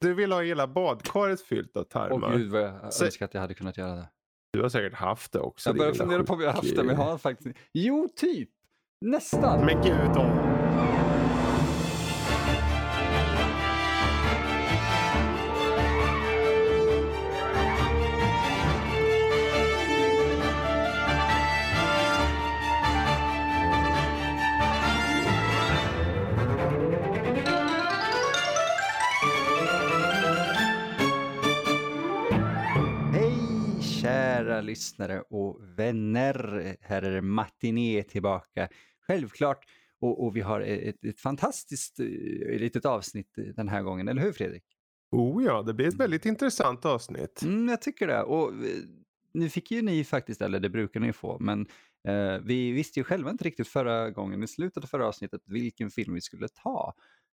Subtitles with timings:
[0.00, 2.28] Du vill ha hela badkaret fyllt av tarmar.
[2.32, 4.08] Åh gud vad jag Så- önskar att jag hade kunnat göra det.
[4.52, 5.68] Du har säkert haft det också.
[5.68, 8.48] Jag börjar fundera på om jag har haft det, men jag har faktiskt Jo, typ.
[9.00, 9.64] Nästan.
[9.64, 10.26] Men gud då.
[34.70, 36.76] Lyssnare och vänner.
[36.80, 38.68] Här är Matiné tillbaka.
[39.06, 39.64] Självklart.
[40.00, 42.06] Och, och vi har ett, ett fantastiskt eh,
[42.60, 44.64] litet avsnitt den här gången, eller hur Fredrik?
[45.10, 47.42] Oh ja, det blir ett väldigt intressant avsnitt.
[47.42, 48.22] Mm, jag tycker det.
[48.22, 48.82] Och eh,
[49.32, 51.66] nu fick ju ni faktiskt, eller det brukar ni få, men
[52.08, 55.90] eh, vi visste ju själva inte riktigt förra gången i slutet av förra avsnittet vilken
[55.90, 56.94] film vi skulle ta.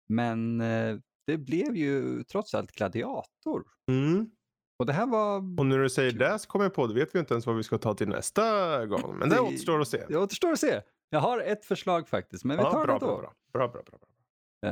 [0.08, 0.96] Men eh,
[1.26, 3.64] det blev ju trots allt Gladiator.
[3.88, 4.30] Mm.
[4.76, 5.36] Och det här var...
[5.58, 7.56] Och när du säger det så kommer jag på, det vet vi inte ens vad
[7.56, 9.16] vi ska ta till nästa gång.
[9.18, 10.04] Men det Det- återstår att se.
[10.08, 10.80] Det återstår att se.
[11.10, 13.16] Jag har ett förslag faktiskt, men vi Ja, tar bra, det då.
[13.16, 14.08] bra, bra, bra, bra, bra.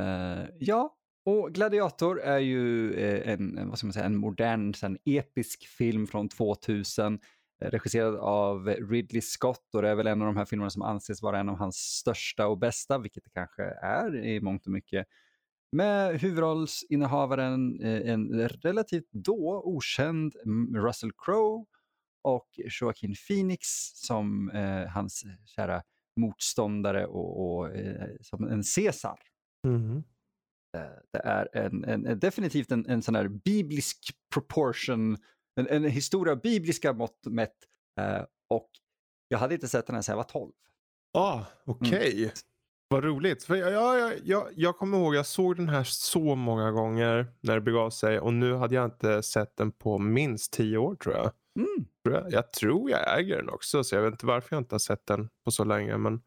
[0.01, 4.97] Eh, ja, och Gladiator är ju eh, en, vad ska man säga, en modern en
[5.05, 7.19] episk film från 2000
[7.63, 10.81] eh, regisserad av Ridley Scott och det är väl en av de här filmerna som
[10.81, 14.71] anses vara en av hans största och bästa, vilket det kanske är i mångt och
[14.71, 15.07] mycket.
[15.73, 21.65] Med huvudrollsinnehavaren, eh, en relativt då okänd mm, Russell Crowe
[22.23, 22.47] och
[22.81, 25.83] Joaquin Phoenix som eh, hans kära
[26.19, 29.19] motståndare och, och eh, som en Caesar.
[29.67, 30.03] Mhm.
[31.13, 33.97] Det är en, en, en, definitivt en, en sån här biblisk
[34.33, 35.17] proportion,
[35.55, 37.57] en, en historia bibliska mått mätt.
[37.99, 38.69] Eh, och
[39.27, 40.51] jag hade inte sett den här sedan jag var 12.
[41.13, 42.23] Ah, okej.
[42.23, 42.31] Mm.
[42.93, 43.43] Vad roligt.
[43.43, 47.55] För jag, jag, jag, jag, kommer ihåg, jag såg den här så många gånger när
[47.55, 51.15] det begav sig och nu hade jag inte sett den på minst tio år tror
[51.15, 51.31] jag.
[51.59, 51.85] Mm.
[52.03, 52.31] Tror jag.
[52.31, 55.05] Jag tror jag äger den också så jag vet inte varför jag inte har sett
[55.05, 55.97] den på så länge.
[55.97, 56.21] Men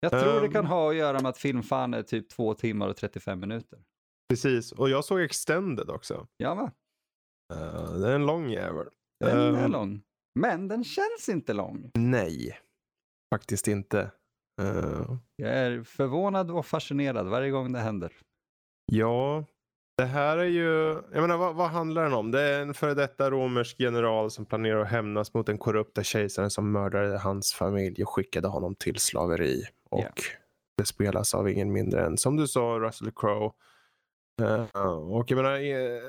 [0.00, 0.52] Jag tror det Ehm.
[0.52, 3.78] kan ha att göra med att filmfan är typ 2 timmar och 35 minuter.
[4.28, 4.72] precis.
[4.72, 6.26] Och jag såg Extended också.
[6.36, 6.70] Ja, va?
[7.54, 8.86] Eh, det är en lång jävel.
[9.20, 10.02] Den är Ehm, lång.
[10.34, 11.90] Men den känns inte lång.
[11.94, 12.58] Nej,
[13.34, 14.10] faktiskt inte.
[14.66, 18.12] Eh, Jag är förvånad och fascinerad varje gång det händer.
[18.86, 19.44] Ja,
[19.96, 20.68] det här är ju,
[21.12, 22.30] jag menar vad, vad handlar den om?
[22.30, 26.50] Det är en före detta romersk general som planerar att hämnas mot den korrupta kejsaren
[26.50, 29.62] som mördade hans familj och skickade honom till slaveri.
[29.90, 30.08] Och Ja.
[30.76, 33.50] det spelas av ingen mindre än, som du sa, Russell Crowe.
[34.42, 36.00] Eh, och jag menar, eh,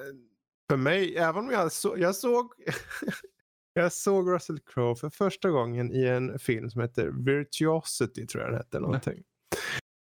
[0.70, 2.54] för mig, även om jag, så, jag såg
[3.74, 8.52] Jag såg Russell Crowe för första gången i en film som heter Virtuosity, tror jag
[8.52, 8.80] den hette.
[8.80, 9.24] Någonting.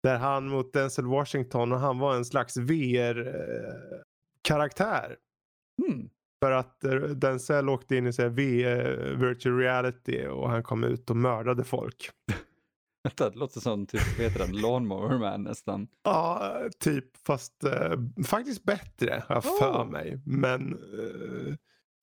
[0.03, 5.17] Där han mot Denzel Washington och han var en slags VR-karaktär.
[5.85, 6.09] Hmm.
[6.43, 10.83] För att eh, Denzel åkte in i så här VR, virtual reality och han kom
[10.83, 12.09] ut och mördade folk.
[13.17, 15.87] Det låter som typ, vad heter den, Lawnmower Man nästan.
[16.03, 17.17] Ja, typ.
[17.17, 17.93] Fast eh,
[18.27, 19.85] faktiskt bättre har jag för Oh.
[19.91, 20.19] mig.
[20.25, 21.53] Men eh,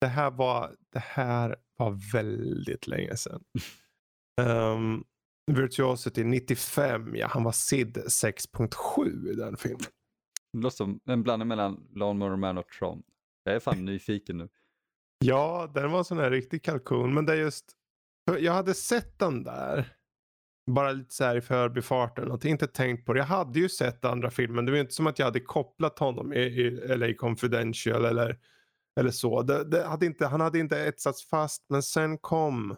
[0.03, 3.43] det, här var, det här var väldigt länge sedan.
[4.41, 5.03] um,
[5.51, 9.85] Virtuosity 95, ja han var Sid 6.7 i den filmen.
[10.53, 13.03] Det låter som en blandning mellan Lawnmower Man och Tron.
[13.43, 14.49] Jag är fan nyfiken nu.
[15.25, 17.13] Ja, den var sån här riktig kalkon.
[17.13, 17.71] Men det är just,
[18.39, 19.93] jag hade sett den där.
[20.71, 23.19] Bara lite så här i förbifarten och inte tänkt på det.
[23.19, 24.61] Jag hade ju sett andra filmer.
[24.61, 28.39] Det var ju inte som att jag hade kopplat honom i, i LA Confidential eller,
[28.99, 29.41] eller så.
[29.41, 31.65] Det, det hade inte, han hade inte etsats fast.
[31.69, 32.75] Men sen kom,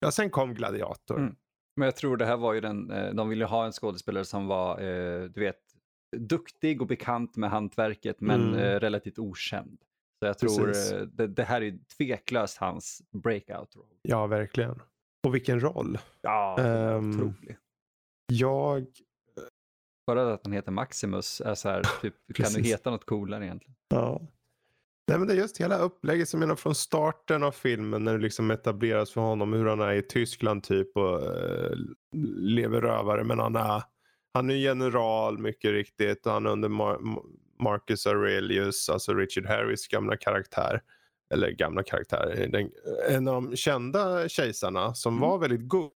[0.00, 1.18] ja, sen kom Gladiator.
[1.18, 1.36] Mm.
[1.76, 4.46] Men jag tror det här var ju den, eh, de ville ha en skådespelare som
[4.46, 5.60] var, eh, du vet,
[6.16, 8.54] duktig och bekant med hantverket men Mm.
[8.60, 9.78] eh, relativt okänd.
[10.22, 10.66] Så jag tror
[11.06, 13.98] det, det här är tveklöst hans breakout roll.
[14.02, 14.82] Ja, verkligen.
[15.26, 15.98] Och vilken roll.
[16.22, 17.56] Ja, Ehm, otrolig.
[18.32, 18.86] Jag,
[20.06, 23.76] Bara att han heter Maximus är så här, typ, kan du heta något coolare egentligen?
[23.88, 24.20] Ja.
[25.10, 28.22] Nej, men det är just hela upplägget som menar från starten av filmen när det
[28.22, 31.72] liksom etableras för honom hur han är i Tyskland typ och eh,
[32.36, 33.82] lever rövare men han är,
[34.34, 37.22] han är general mycket riktigt och han är under Mar-
[37.60, 40.80] Marcus Aurelius, alltså Richard Harris gamla karaktär.
[41.34, 42.70] Eller gamla karaktär, den,
[43.08, 45.28] en av de kända kejsarna som Mm.
[45.28, 45.90] var väldigt god.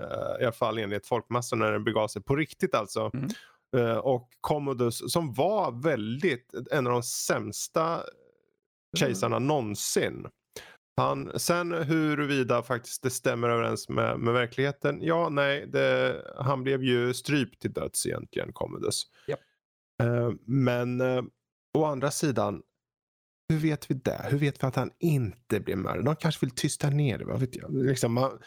[0.00, 3.10] eh, I alla fall enligt folkmassan när den begav sig på riktigt alltså.
[3.14, 3.28] Mm.
[3.76, 8.00] Eh, och Commodus som var väldigt en av de sämsta
[8.94, 10.26] kejsarna någonsin.
[10.96, 15.02] Han, sen huruvida faktiskt det stämmer överens med, med verkligheten.
[15.02, 19.02] Ja, nej, det, han blev ju strypt till döds egentligen, Commodus.
[19.26, 19.40] Japp.
[20.02, 21.22] Eh, men eh,
[21.78, 22.62] å andra sidan,
[23.48, 24.26] hur vet vi det?
[24.28, 26.04] Hur vet vi att han inte blev mördad?
[26.04, 27.74] De kanske vill tysta ner det, vad vet jag.
[27.74, 28.38] Liksom, man,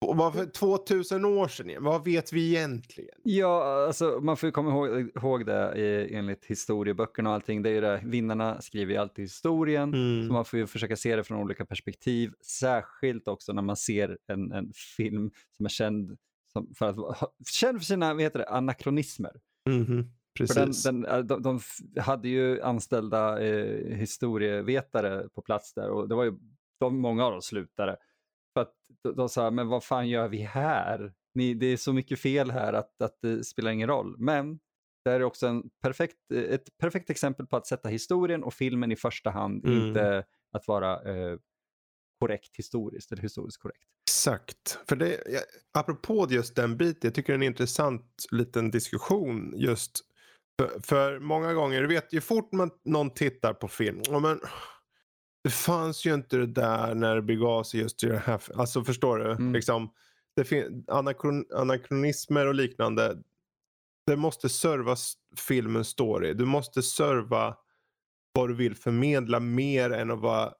[0.00, 3.14] och vad för 2000 år sedan, vad vet vi egentligen?
[3.22, 7.62] Ja, alltså man får ju komma ihåg, ihåg det i, enligt historieböckerna och allting.
[7.62, 10.26] Det är ju det, vinnarna skriver ju alltid historien, Mm.
[10.26, 12.32] så man får ju försöka se det från olika perspektiv.
[12.46, 16.18] Särskilt också när man ser en, en film som är känd
[16.52, 16.96] som, för att
[17.50, 19.32] känd för sina vad heter det, anakronismer.
[19.68, 19.86] Mhm,
[20.38, 20.82] För den, Precis.
[20.84, 21.60] den, äh, de, de
[22.00, 26.32] hade ju anställda eh, historievetare på plats där och det var ju
[26.80, 27.96] de, många av dem slutade.
[28.58, 28.62] För
[29.10, 31.12] att de, sa, men vad fan gör vi här?
[31.34, 34.16] Ni, det är så mycket fel här att, att det spelar ingen roll.
[34.18, 34.58] Men
[35.04, 38.92] det här är också en perfekt, ett perfekt exempel på att sätta historien och filmen
[38.92, 39.86] i första hand, Mm.
[39.86, 41.38] inte att vara eh,
[42.20, 43.84] korrekt historiskt eller historiskt korrekt.
[44.10, 44.78] Exakt.
[44.88, 45.42] För det, jag,
[45.78, 50.00] apropå just den biten, jag tycker det är en intressant liten diskussion just
[50.60, 54.40] för, för många gånger, du vet ju fort man, någon tittar på film, men,
[55.48, 58.84] det fanns ju inte det där när det begav sig just i det här, alltså
[58.84, 59.30] förstår du?
[59.30, 59.52] Mm.
[59.52, 59.90] Liksom,
[60.36, 63.16] det fin- anakron, anakronismer och liknande,
[64.06, 64.96] det måste serva
[65.36, 67.56] filmens story, du måste serva
[68.32, 70.52] vad du vill förmedla mer än att vara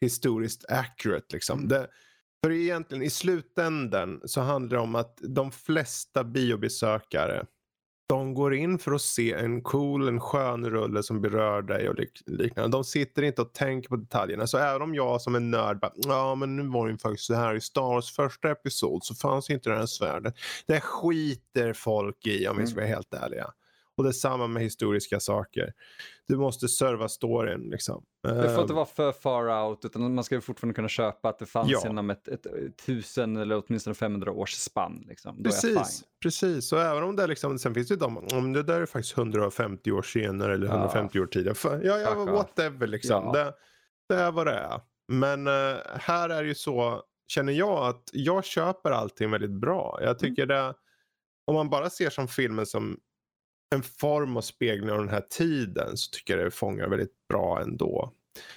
[0.00, 1.26] historiskt accurate.
[1.32, 1.58] Liksom.
[1.58, 1.68] Mm.
[1.68, 1.88] Det,
[2.44, 7.46] för egentligen i slutändan så handlar det om att de flesta biobesökare
[8.08, 11.94] de går in för att se en cool, en skön rulle som berör dig och
[11.94, 12.76] lik- liknande.
[12.76, 14.46] De sitter inte och tänker på detaljerna.
[14.46, 17.26] Så även om jag som en nörd bara, ja men nu var det ju faktiskt
[17.26, 20.34] så här i Star Wars första episod så fanns inte det här svärdet.
[20.66, 23.46] Det skiter folk i om vi ska vara helt ärliga.
[23.96, 25.72] Och det är samma med historiska saker.
[26.28, 28.04] Du måste serva storyn liksom.
[28.22, 31.28] Det får inte Ehm, vara för far out utan man ska ju fortfarande kunna köpa
[31.28, 31.88] att det fanns Ja.
[31.90, 32.46] inom ett, ett,
[32.86, 35.04] tusen eller åtminstone 500 års spann.
[35.08, 35.42] Liksom.
[35.42, 36.72] Precis, precis.
[36.72, 39.18] Och även om det liksom, sen finns det ju de, om det där är faktiskt
[39.18, 40.72] 150 år senare eller Ja.
[40.72, 41.54] 150 år tidigare.
[41.54, 42.28] För, ja, ja, off.
[42.28, 43.24] whatever liksom.
[43.24, 43.32] Ja.
[43.32, 43.52] Det,
[44.08, 44.80] det är vad det är.
[45.08, 49.96] Men eh, här är det ju så, känner jag att jag köper allting väldigt bra.
[49.98, 50.08] Mm.
[50.08, 50.74] Jag tycker det,
[51.46, 52.98] om man bara ser som filmen som
[53.74, 57.60] en form och spegling av den här tiden så tycker jag det fångar väldigt bra
[57.62, 58.12] ändå.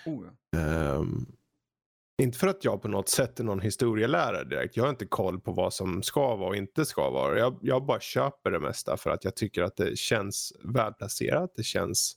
[0.05, 0.59] Oh, ja.
[0.59, 1.25] Ehm,
[2.21, 4.77] inte för att jag på något sätt är någon historielärare direkt.
[4.77, 7.39] Jag har inte koll på vad som ska vara och inte ska vara.
[7.39, 11.53] Jag, jag bara köper det mesta för att jag tycker att det känns välplacerat.
[11.55, 12.13] Det känns,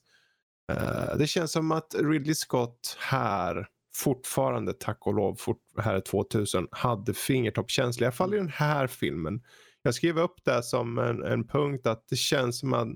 [0.73, 6.01] eh, det känns som att Ridley Scott här fortfarande, tack och lov, fort, här är
[6.01, 8.05] 2000, hade fingertoppskänsla.
[8.05, 9.43] I alla fall i den här filmen.
[9.83, 12.89] Jag skrev upp det som en, en punkt att det känns som att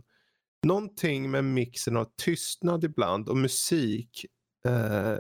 [0.67, 4.27] någonting med mixen av tystnad ibland och musik
[4.69, 5.17] eh,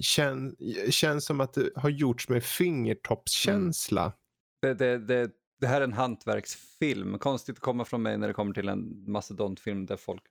[0.00, 0.56] kän,
[0.90, 4.12] känns som att det har gjorts med fingertoppskänsla.
[4.62, 5.30] Det, det, det,
[5.60, 7.18] det här är en hantverksfilm.
[7.18, 10.22] Konstigt att komma från mig när det kommer till en mastodontfilm där folk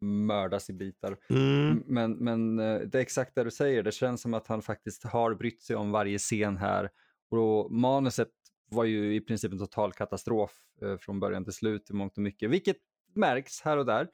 [0.00, 1.16] mördas i bitar.
[1.30, 1.82] Mm.
[1.86, 3.82] Men, men eh, det är exakt det du säger.
[3.82, 6.90] Det känns som att han faktiskt har brytt sig om varje scen här.
[7.30, 8.28] Och då, manuset
[8.68, 10.52] var ju i princip en total katastrof
[10.82, 12.50] eh, från början till slut i mångt och mycket.
[12.50, 12.76] Vilket
[13.14, 14.08] märks här och där.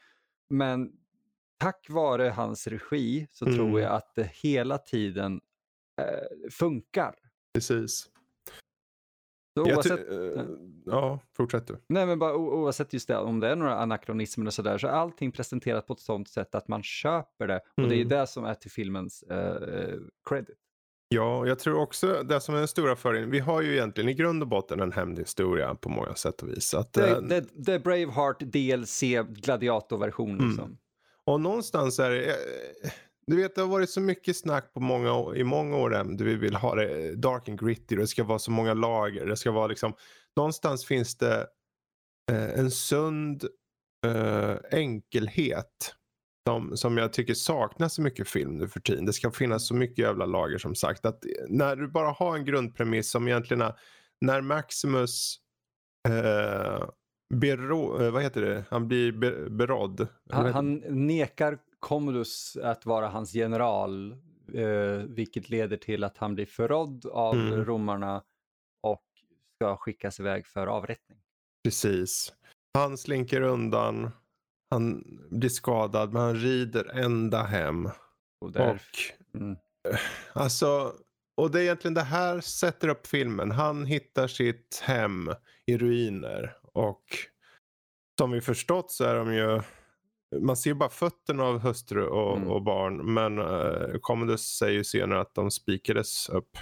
[0.50, 0.92] Men
[1.58, 3.56] tack vare hans regi så Mm.
[3.58, 5.40] tror jag att det hela tiden
[6.00, 7.14] eh, funkar.
[7.54, 8.08] Precis.
[9.58, 10.44] Så oavsett, eh,
[10.86, 11.76] ja, fortsätt du.
[11.88, 14.90] Nej, men bara oavsett just det, om det är några anakronismer och sådär, så är
[14.92, 17.60] allting presenterat på ett sånt sätt att man köper det.
[17.76, 18.08] Och det är Mm.
[18.08, 20.56] det som är till filmens eh, credit.
[21.14, 23.30] Ja, jag tror också det som är den stora fördelen.
[23.30, 26.74] Vi har ju egentligen i grund och botten en hämndhistoria på många sätt och vis.
[26.74, 30.48] Att, Det, det, det Braveheart DLC gladiatorversion Mm.
[30.48, 30.78] liksom.
[31.24, 32.90] Och någonstans är det, eh,
[33.26, 36.34] du vet det har varit så mycket snack på många, i många år än vi
[36.34, 39.66] vill ha det dark and gritty, det ska vara så många lager, det ska vara
[39.66, 39.94] liksom,
[40.36, 41.46] någonstans finns det
[42.30, 43.44] eh, en sund
[44.06, 45.94] eh, enkelhet
[46.48, 49.06] som, som jag tycker saknas så mycket film nu för tiden.
[49.06, 51.06] Det ska finnas så mycket jävla lager som sagt.
[51.06, 53.74] Att när du bara har en grundpremiss som egentligen är,
[54.20, 55.36] när Maximus
[56.08, 56.88] eh,
[57.34, 58.64] bero, eh, vad heter det?
[58.70, 60.08] Han blir be, berådd.
[60.30, 64.12] Han, han nekar Commodus att vara hans general,
[64.54, 67.64] eh, vilket leder till att han blir förrådd av Mm.
[67.64, 68.22] romarna
[68.82, 69.04] och
[69.56, 71.18] ska skickas iväg för avrättning.
[71.64, 72.32] Precis.
[72.78, 74.10] Han slinker undan.
[74.72, 77.90] Han blir skadad men han rider ända hem.
[78.40, 79.56] Och där, Och, mm,
[80.32, 80.92] alltså,
[81.36, 83.50] och det är egentligen det här sätter upp filmen.
[83.50, 85.30] Han hittar sitt hem
[85.66, 86.56] i ruiner.
[86.62, 87.02] Och
[88.18, 89.62] som vi förstått så är de ju
[90.40, 92.48] man ser bara fötterna av hustru och, Mm.
[92.50, 93.14] och barn.
[93.14, 96.56] Men uh, Commodus säger ju senare att de spikades upp.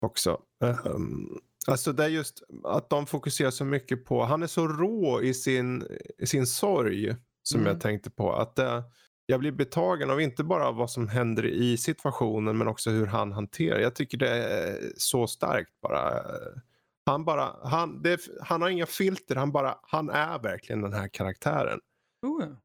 [0.00, 0.40] Också.
[0.64, 5.22] Ehm, alltså det är just att de fokuserar så mycket på, han är så rå
[5.22, 5.86] i sin,
[6.18, 7.16] i sin sorg.
[7.42, 7.72] som Mm.
[7.72, 8.32] jag tänkte på.
[8.32, 8.82] Att eh,
[9.26, 13.32] jag blir betagen av inte bara vad som händer i situationen men också hur han
[13.32, 13.78] hanterar.
[13.78, 16.22] Jag tycker det är så starkt bara.
[17.06, 21.08] Han bara, han, det, han har inga filter, han bara, han är verkligen den här
[21.08, 21.80] karaktären.
[22.26, 22.56] Oh, ja.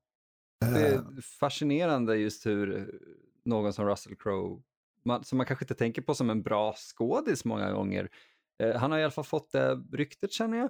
[0.67, 2.83] Det Eh, är fascinerande just hur eh,
[3.45, 4.61] någon som Russell Crowe,
[5.05, 8.09] man, som man kanske inte tänker på som en bra skådis många gånger,
[8.75, 10.69] han har i alla fall fått det ryktet känner jag.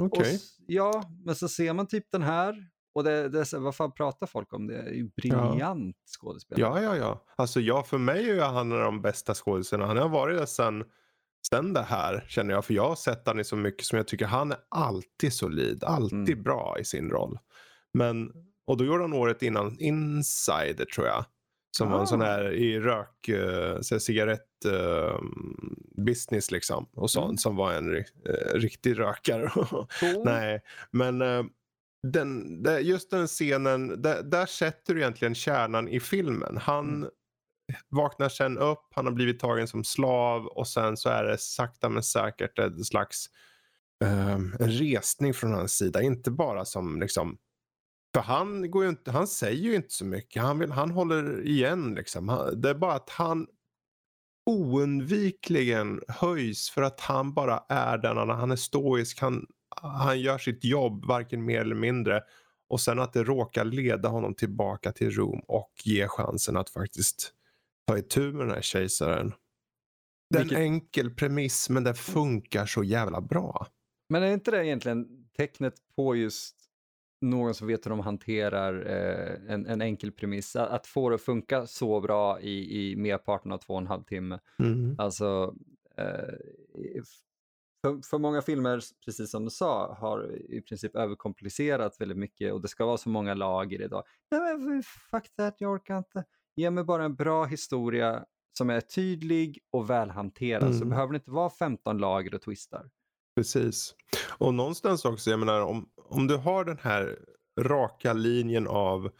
[0.00, 0.34] Okej.
[0.34, 4.26] s- Ja, men så ser man typ den här och det, det vad fan pratar
[4.26, 4.66] folk om?
[4.66, 6.60] Det är ju briljant skådespelare.
[6.70, 7.24] Ja, ja, ja.
[7.36, 9.86] Alltså ja, för mig är han en av de bästa skådisarna.
[9.86, 10.84] Han har varit det sen,
[11.50, 12.64] sen det här känner jag.
[12.64, 15.84] För jag har sett han i så mycket som jag tycker han är alltid solid.
[15.84, 16.42] Alltid Mm.
[16.42, 17.38] bra i sin roll.
[17.94, 18.32] Men,
[18.66, 21.24] och då gjorde han året innan Insider tror jag.
[21.76, 22.24] Som var en sån Ah.
[22.24, 25.18] här i rök, uh, cigarett eh,
[26.06, 26.88] business liksom.
[26.94, 27.36] Och sånt Mm.
[27.38, 28.04] som var en eh,
[28.54, 29.50] riktig rökare.
[30.00, 31.44] Så- Nej, men eh,
[32.02, 36.56] den, just den scenen, där, där sätter du egentligen kärnan i filmen.
[36.56, 37.10] Han Mm.
[37.88, 41.88] vaknar sen upp, han har blivit tagen som slav och sen så är det sakta
[41.88, 43.26] men säkert en slags
[44.04, 46.02] eh, en resning från hans sida.
[46.02, 47.38] Inte bara som liksom
[48.16, 50.42] för han, går inte, han säger ju inte så mycket.
[50.42, 51.94] Han, vill, han håller igen.
[51.94, 52.28] Liksom.
[52.28, 53.46] Han, det är bara att han
[54.50, 59.20] oundvikligen höjs för att han bara är den han, han är stoisk.
[59.20, 59.46] Han,
[59.82, 62.22] han gör sitt jobb, varken mer eller mindre.
[62.68, 67.32] Och sen att det råkar leda honom tillbaka till Rom och ge chansen att faktiskt
[67.86, 69.32] ta itu med den här kejsaren.
[70.30, 73.66] Det är en enkel premiss men den funkar så jävla bra.
[74.08, 75.06] Men är inte det egentligen
[75.36, 76.55] tecknet på just
[77.20, 80.56] någon som vet hur de hanterar eh, en, en enkel premiss?
[80.56, 83.86] Att, att få det att funka så bra i, i merparten av två och en
[83.86, 84.38] halv timme.
[84.58, 84.94] Mm.
[84.98, 85.54] Alltså,
[85.96, 86.34] eh,
[87.82, 92.60] för, för många filmer, precis som du sa, har i princip överkomplicerat väldigt mycket och
[92.62, 94.02] det ska vara så många lager idag.
[94.30, 96.24] Nej men fuck that, jag orkar inte.
[96.56, 98.24] Ge mig bara en bra historia
[98.58, 100.88] som är tydlig och välhanterad så Mm.
[100.88, 102.90] behöver det inte vara 15 lager och twistar.
[103.36, 103.94] Precis.
[104.38, 107.18] Och någonstans också, jag menar om, om du har den här
[107.60, 109.10] raka linjen av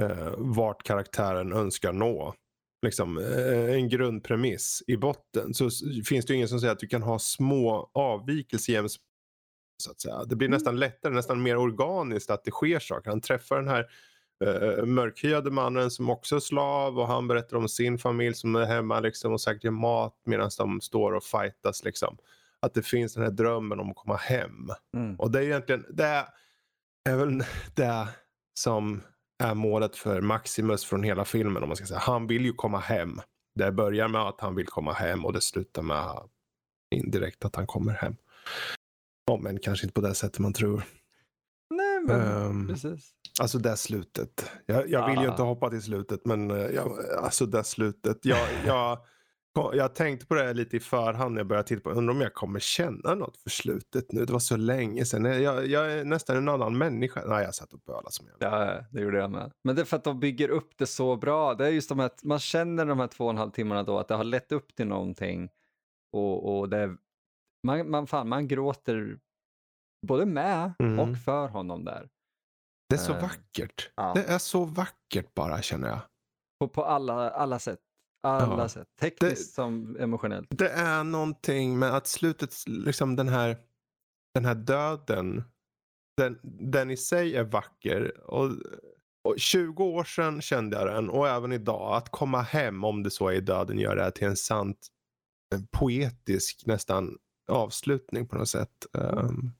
[0.00, 2.34] eh, vart karaktären önskar nå.
[2.82, 5.54] Liksom eh, en grundpremiss i botten.
[5.54, 5.70] Så
[6.06, 8.96] finns det ingen som säger att du kan ha små avvikelser jäms
[9.82, 10.24] så att säga.
[10.24, 10.56] Det blir Mm.
[10.56, 13.10] nästan lättare, nästan mer organiskt att det sker saker.
[13.10, 13.86] Han träffar den här
[14.44, 18.64] uh, mörkhyade mannen som också är slav och han berättar om sin familj som är
[18.64, 21.84] hemma liksom, och säkert gör mat medan de står och fightas.
[21.84, 22.16] Liksom.
[22.64, 24.68] Att det finns den här drömmen om att komma hem.
[24.96, 25.16] Mm.
[25.16, 26.26] Och det är egentligen det
[27.08, 27.44] är, väl
[27.74, 28.08] det
[28.58, 29.02] som
[29.42, 31.62] är målet för Maximus från hela filmen.
[31.62, 32.00] om man ska säga.
[32.00, 33.20] Han vill ju komma hem.
[33.54, 36.20] Det börjar med att han vill komma hem och det slutar med
[36.94, 38.16] indirekt att han kommer hem.
[39.26, 40.82] Ja, men kanske inte på det sättet man tror.
[41.70, 43.10] Nej men Ehm, precis.
[43.40, 44.50] Alltså det slutet.
[44.66, 48.18] Jag, jag vill ju inte hoppa till slutet men eh, jag, alltså det slutet.
[48.22, 48.98] Jag, jag,
[49.54, 52.34] jag tänkte på det lite i förhand när jag började titta på Undrar om jag
[52.34, 54.24] kommer känna något för slutet nu.
[54.24, 55.24] Det var så länge sedan.
[55.42, 57.22] Jag, jag är nästan en annan människa.
[57.26, 58.52] Nej, jag satt och bölade som jag.
[58.52, 59.52] Ja, det gjorde jag med.
[59.64, 61.54] Men det är för att de bygger upp det så bra.
[61.54, 63.98] Det är just de här, man känner de här två och en halv timmarna då
[63.98, 65.48] att det har lett upp till någonting.
[66.12, 66.96] Och, och det är,
[67.66, 69.18] man, man, fan, man gråter
[70.06, 70.98] både med Mm.
[70.98, 72.08] och för honom där.
[72.88, 73.90] Det är så Eh, vackert.
[73.96, 74.12] ja.
[74.14, 75.98] Det är så vackert bara känner jag.
[76.60, 77.80] På, på alla, alla sätt.
[78.24, 78.68] Alla Ja.
[78.68, 78.88] sätt.
[79.00, 80.48] Tekniskt som emotionellt.
[80.50, 83.56] Det är någonting med att slutet, liksom den här,
[84.34, 85.44] den här döden,
[86.16, 86.38] den,
[86.72, 88.30] den i sig är vacker.
[88.30, 88.50] Och,
[89.24, 91.96] och 20 år sedan kände jag den och även idag.
[91.96, 94.88] Att komma hem om det så är i döden gör det här till en sant
[95.54, 98.86] en poetisk nästan avslutning på något sätt.
[98.92, 99.52] Um,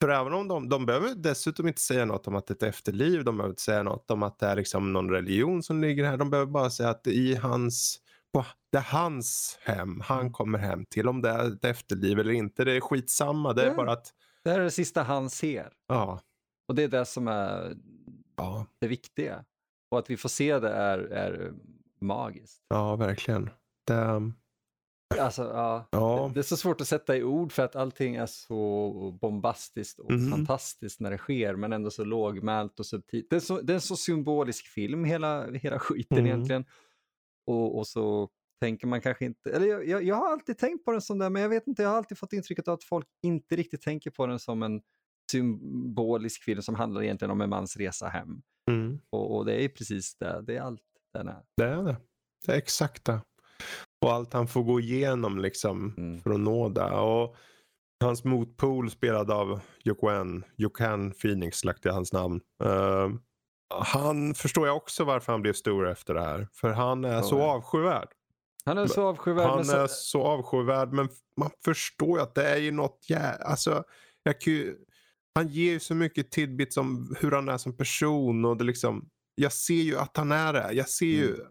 [0.00, 2.74] för även om de, de behöver dessutom inte säga något om att det är ett
[2.74, 3.24] efterliv.
[3.24, 6.16] De behöver inte säga något om att det är liksom någon religion som ligger här.
[6.16, 8.00] De behöver bara säga att det i hans
[8.34, 11.08] på, det hans hem han kommer hem till.
[11.08, 13.52] Om det är ett efterliv eller inte, det är skitsamma.
[13.52, 13.74] Det är Ja.
[13.74, 14.12] bara att,
[14.44, 15.72] Det här är det sista han ser.
[15.88, 16.20] ja,
[16.68, 17.76] Och det är det som är
[18.36, 19.44] ja, det viktiga.
[19.90, 21.52] Och att vi får se det är, är
[22.00, 22.62] magiskt.
[22.68, 23.50] ja verkligen.
[23.86, 24.32] Det,
[25.20, 25.88] Alltså, ja.
[25.90, 29.98] ja, Det är så svårt att sätta i ord för att allting är så bombastiskt
[29.98, 30.30] och Mhm.
[30.30, 33.26] fantastiskt när det sker men ändå så lågmält och subtilt.
[33.30, 36.26] Det är, så, det är en så symbolisk film hela, hela skiten Mm.
[36.26, 36.64] egentligen.
[37.48, 38.28] Och, och så
[38.60, 41.30] tänker man kanske inte, eller jag, jag, jag har alltid tänkt på den som det
[41.30, 44.10] men jag vet inte, jag har alltid fått intrycket av att folk inte riktigt tänker
[44.10, 44.80] på den som en
[45.30, 48.42] symbolisk film som handlar egentligen om en mans resa hem.
[48.70, 50.82] mm, Och, och det är precis det, det är allt
[51.14, 51.42] den är.
[51.56, 51.96] det är det.
[52.46, 53.20] Det är exakt det.
[54.04, 56.20] Och allt han får gå igenom liksom Mm.
[56.20, 56.90] för att nå det.
[56.90, 57.36] Och
[58.04, 62.40] Hans motpol spelad av Joquan, Joquan Phoenix lagt i hans namn.
[62.64, 63.14] Uh,
[63.70, 66.48] han förstår jag också varför han blev stor efter det här.
[66.52, 68.08] För han är så avskyvärd.
[68.64, 69.50] Han är så avskyvärd.
[69.50, 69.76] Han så...
[69.76, 73.32] är så avskyvärd men man förstår ju att det är ju något jä...
[73.32, 73.84] Alltså,
[74.22, 74.76] jag kan ju...
[75.34, 79.08] Han ger ju så mycket tidbits om hur han är som person och det liksom...
[79.34, 80.72] Jag ser ju att han är det.
[80.72, 81.46] Jag ser ju mm.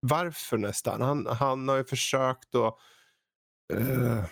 [0.00, 1.00] varför nästan.
[1.00, 2.78] Han, han har ju försökt att
[3.74, 4.24] uh,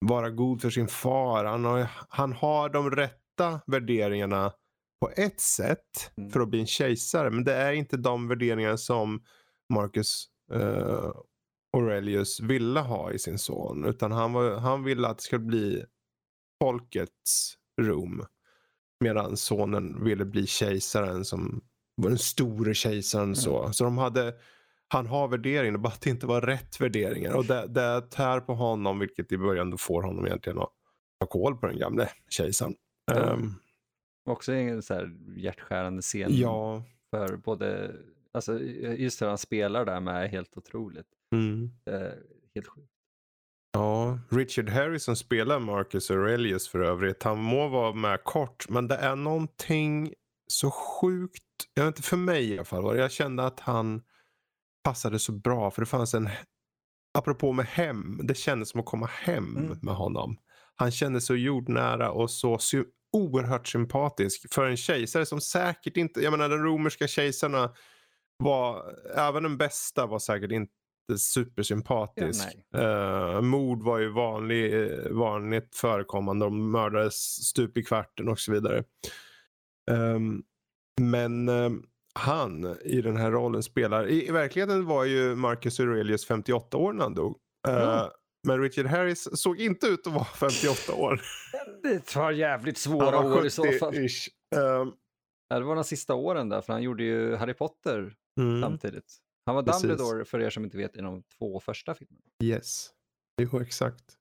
[0.00, 1.44] vara god för sin far.
[1.44, 4.52] Han har, han har de rätta värderingarna
[5.00, 6.30] på ett sätt mm.
[6.30, 7.30] för att bli en kejsare.
[7.30, 9.22] Men det är inte de värderingar som
[9.72, 11.12] Marcus uh,
[11.76, 13.84] Aurelius ville ha i sin son.
[13.84, 15.84] Utan han, var, han ville att det skulle bli
[16.62, 18.24] folkets Rom.
[19.00, 21.60] Medan sonen ville bli kejsaren som
[21.96, 23.24] var den store kejsaren.
[23.24, 23.34] Mm.
[23.34, 24.34] Så, så de hade,
[24.88, 27.32] han har värderingar, bara att det inte var rätt värderingar.
[27.32, 30.72] Och det, det tär på honom vilket i början då får honom egentligen att
[31.20, 32.74] ta koll på den gamle kejsaren.
[33.12, 33.28] Mm.
[33.28, 33.54] Um,
[34.30, 36.36] Också en så här hjärtskärande scen.
[36.36, 36.82] Ja.
[37.10, 37.94] För både,
[38.32, 38.60] alltså
[38.96, 41.06] just hur han spelar där med är helt otroligt.
[41.34, 41.70] Mm.
[41.86, 42.12] Eh,
[42.54, 42.90] helt sjukt.
[43.72, 47.22] Ja, Richard Harrison spelar Marcus Aurelius för övrigt.
[47.22, 50.14] Han må vara med kort, men det är någonting
[50.46, 51.44] så sjukt,
[51.74, 54.02] jag vet inte för mig i alla fall, jag kände att han
[54.84, 56.28] passade så bra för det fanns en,
[57.18, 59.78] apropå med hem, det kändes som att komma hem mm.
[59.82, 60.36] med honom.
[60.76, 62.58] Han kändes så jordnära och så
[63.12, 67.70] oerhört sympatisk för en kejsare som säkert inte, jag menar den romerska kejsarna
[68.38, 70.72] var, även den bästa var säkert inte
[71.18, 72.48] supersympatisk.
[72.70, 76.46] Ja, uh, mord var ju vanlig, eh, vanligt förekommande.
[76.46, 77.14] De mördades
[77.46, 78.84] stup i kvarten och så vidare.
[79.90, 80.42] Um,
[81.00, 86.26] men um, han i den här rollen spelar, i, i, verkligheten var ju Marcus Aurelius
[86.26, 87.36] 58 år när han dog.
[87.68, 88.06] Uh,
[88.46, 91.20] Men Richard Harris såg inte ut att vara 58 år.
[91.82, 93.94] Det var jävligt svåra år i så fall.
[94.56, 94.94] Um,
[95.48, 98.62] det var de sista åren där, för han gjorde ju Harry Potter mm.
[98.62, 99.16] samtidigt.
[99.46, 99.82] Han var Precis.
[99.82, 102.22] Dumbledore för er som inte vet i de två första filmerna.
[102.42, 102.90] Yes,
[103.42, 104.16] jo exakt.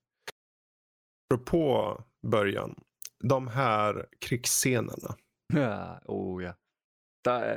[1.46, 2.84] På början,
[3.24, 5.16] de här krigsscenerna.
[5.54, 6.56] Ja, oh ja.
[7.24, 7.56] Da,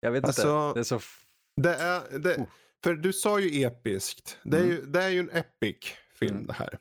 [0.00, 0.78] jag vet alltså, inte.
[0.78, 1.00] Det är så...
[1.56, 2.46] Det är, det, oh.
[2.84, 4.38] För du sa ju episkt.
[4.42, 4.76] Det är, mm.
[4.76, 6.46] ju, det är ju en epic film mm.
[6.46, 6.78] det här.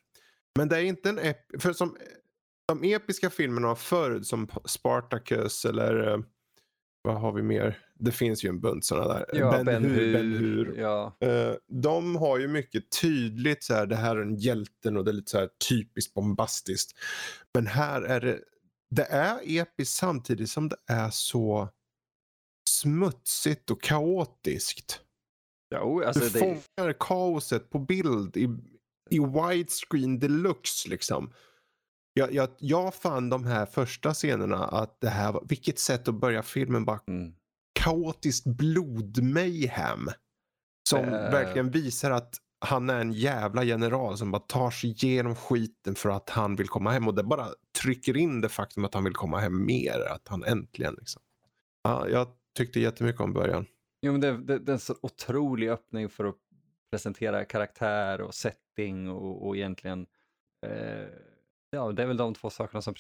[0.57, 1.61] Men det är inte en epic.
[1.61, 1.97] För som
[2.67, 6.19] de episka filmerna förr som Spartacus eller eh,
[7.03, 7.79] vad har vi mer?
[7.99, 9.25] Det finns ju en bunt sådana där.
[9.33, 10.13] Ja, Ben, ben Hur.
[10.13, 10.75] Ben Hur.
[10.77, 11.17] Ja.
[11.25, 15.11] Uh, de har ju mycket tydligt så här, det här är en hjälten och det
[15.11, 16.91] är lite så här typiskt bombastiskt.
[17.53, 18.39] Men här är det,
[18.89, 21.69] det är episkt samtidigt som det är så
[22.69, 25.01] smutsigt och kaotiskt.
[25.69, 26.39] Ja, alltså du det...
[26.39, 28.49] fångar kaoset på bild i,
[29.12, 31.32] i widescreen deluxe liksom
[32.13, 36.15] jag, jag, jag fann de här första scenerna att det här var, vilket sätt att
[36.15, 37.34] börja filmen bara mm.
[37.80, 40.10] kaotiskt blodmayhem.
[40.89, 41.10] Som äh...
[41.10, 46.10] verkligen visar att han är en jävla general som bara tar sig igenom skiten för
[46.10, 47.47] att han vill komma hem och det bara
[47.82, 51.21] trycker in det faktum att han vill komma hem mer, att han äntligen liksom.
[51.84, 53.65] Ja, jag tyckte jättemycket om början.
[54.02, 56.36] Jo, men det, det, det är en så otrolig öppning för att
[56.91, 60.08] presentera karaktär och setting och, och egentligen
[60.65, 61.08] eh,
[61.71, 62.93] Ja, det är väl de två sakerna som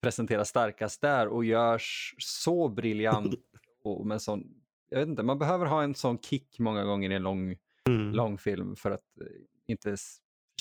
[0.00, 3.34] presenteras starkast där och görs så briljant.
[3.84, 4.44] och med sån,
[4.88, 7.56] jag vet inte, man behöver ha en sån kick många gånger i en lång,
[7.88, 8.12] mm.
[8.12, 9.26] lång film för att eh,
[9.66, 9.96] inte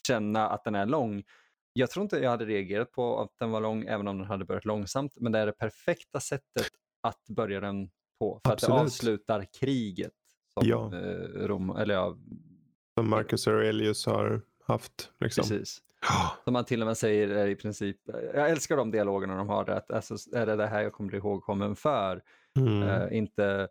[0.08, 1.24] känna att den är lång.
[1.74, 4.46] Jag tror inte jag hade reagerat på att den var lång även om den hade
[4.46, 6.70] börjat långsamt, men det är det perfekta sättet
[7.02, 7.90] att börja den
[8.20, 8.74] på för Absolut.
[8.74, 10.14] att det avslutar kriget.
[10.54, 10.96] Som, ja.
[10.96, 12.18] Eh, Rom, eller ja,
[13.02, 15.12] som Marcus Aurelius har haft.
[15.20, 15.42] Liksom.
[15.42, 15.82] Precis.
[16.44, 17.98] Som man till och med säger är i princip,
[18.34, 21.18] jag älskar de dialogerna de har, att alltså, är det det här jag kommer bli
[21.18, 22.24] ihågkommen för?
[22.60, 22.84] Mm.
[22.84, 23.68] Uh, inte,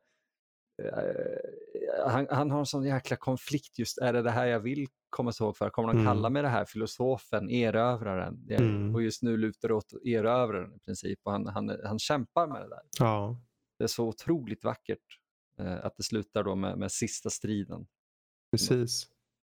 [0.82, 4.86] uh, han, han, har en sån jäkla konflikt just, är det det här jag vill
[5.10, 5.70] komma ihåg för?
[5.70, 6.06] Kommer de mm.
[6.06, 8.46] kalla mig det här filosofen, erövraren?
[8.50, 8.94] Mm.
[8.94, 12.62] Och just nu lutar det åt erövraren i princip och han, han, han kämpar med
[12.62, 12.82] det där.
[12.98, 13.36] Ja.
[13.78, 15.18] Det är så otroligt vackert
[15.60, 17.86] uh, att det slutar då med, med sista striden.
[18.50, 19.10] Precis.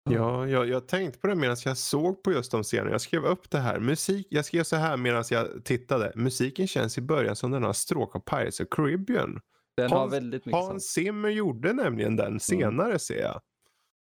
[0.10, 2.92] Ja, jag, jag tänkte på det medan jag såg på just de scenerna.
[2.92, 3.80] Jag skrev upp det här.
[3.80, 6.12] Musik, jag skrev så här medan jag tittade.
[6.16, 9.40] Musiken känns i början som den har stråk av Pirates of Caribbean.
[9.78, 12.40] Den Hans, har väldigt mycket Hans Zimmer gjorde nämligen den mm.
[12.40, 13.00] senare mm.
[13.00, 13.42] ser jag.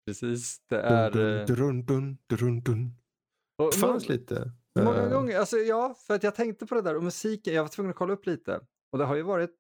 [0.05, 1.11] Precis, det är...
[1.11, 2.95] Dun, dun, dun, dun, dun.
[3.57, 4.51] Och, fanns lite.
[4.79, 5.11] Många uh...
[5.11, 7.89] gånger, alltså ja, för att jag tänkte på det där och musiken, jag var tvungen
[7.89, 8.59] att kolla upp lite.
[8.91, 9.51] Och det har ju varit,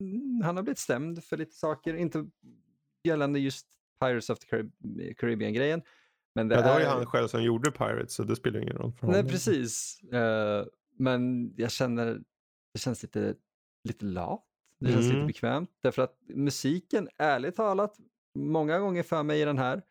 [0.00, 2.26] mm, han har blivit stämd för lite saker, inte
[3.04, 3.66] gällande just
[4.00, 5.82] Pirates of the Caribbean-grejen.
[6.34, 6.90] Men det, Ja, det var ju är...
[6.90, 9.30] han själv som gjorde Pirates så det spelar ingen roll för Nej, honom.
[9.30, 10.02] precis.
[10.02, 10.64] Eh,
[10.96, 12.20] men jag känner,
[12.74, 13.34] det känns lite,
[13.84, 14.44] lite lat.
[14.78, 15.26] Det känns lite Mm.
[15.26, 15.70] bekvämt.
[15.82, 17.96] Därför att musiken, ärligt talat,
[18.38, 19.82] många gånger för mig i den här,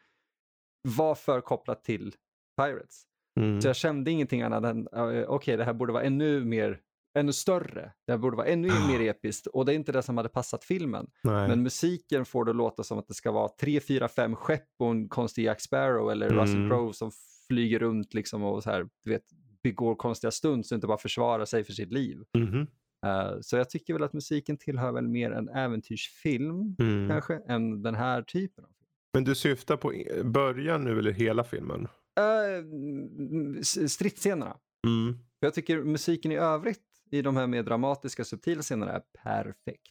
[0.88, 2.16] var för kopplat till
[2.58, 3.04] Pirates.
[3.40, 3.62] Mm.
[3.62, 6.80] Så jag kände ingenting annat än, eh, okej, det här borde vara ännu mer,
[7.20, 7.92] ännu större.
[8.08, 8.88] Det borde vara ännu Ah.
[8.88, 9.48] mer episkt.
[9.48, 11.08] Och det är inte det som hade passat filmen.
[11.24, 11.48] Nej.
[11.48, 14.92] Men musiken får det låta som att det ska vara tre, fyra, fem skepp och
[14.92, 16.70] en konstig Jack Sparrow eller Russell Mm.
[16.70, 17.12] Crowe som
[17.48, 19.24] flyger runt liksom och så här, du vet,
[19.64, 22.18] begår konstiga stunds och inte bara försvarar sig för sitt liv.
[22.38, 22.68] Mhm.
[23.06, 27.10] Eh, så jag tycker väl att musiken tillhör väl mer en äventyrsfilm Mm.
[27.10, 28.88] kanske än den här typen av film.
[29.14, 31.88] Men du syftar på början nu eller hela filmen?
[32.20, 34.58] Uh, mm, stridsscenerna.
[34.88, 35.18] Mm.
[35.40, 36.80] Jag tycker musiken i övrigt
[37.12, 39.84] i de här mer dramatiska subtila scenerna är perfekt.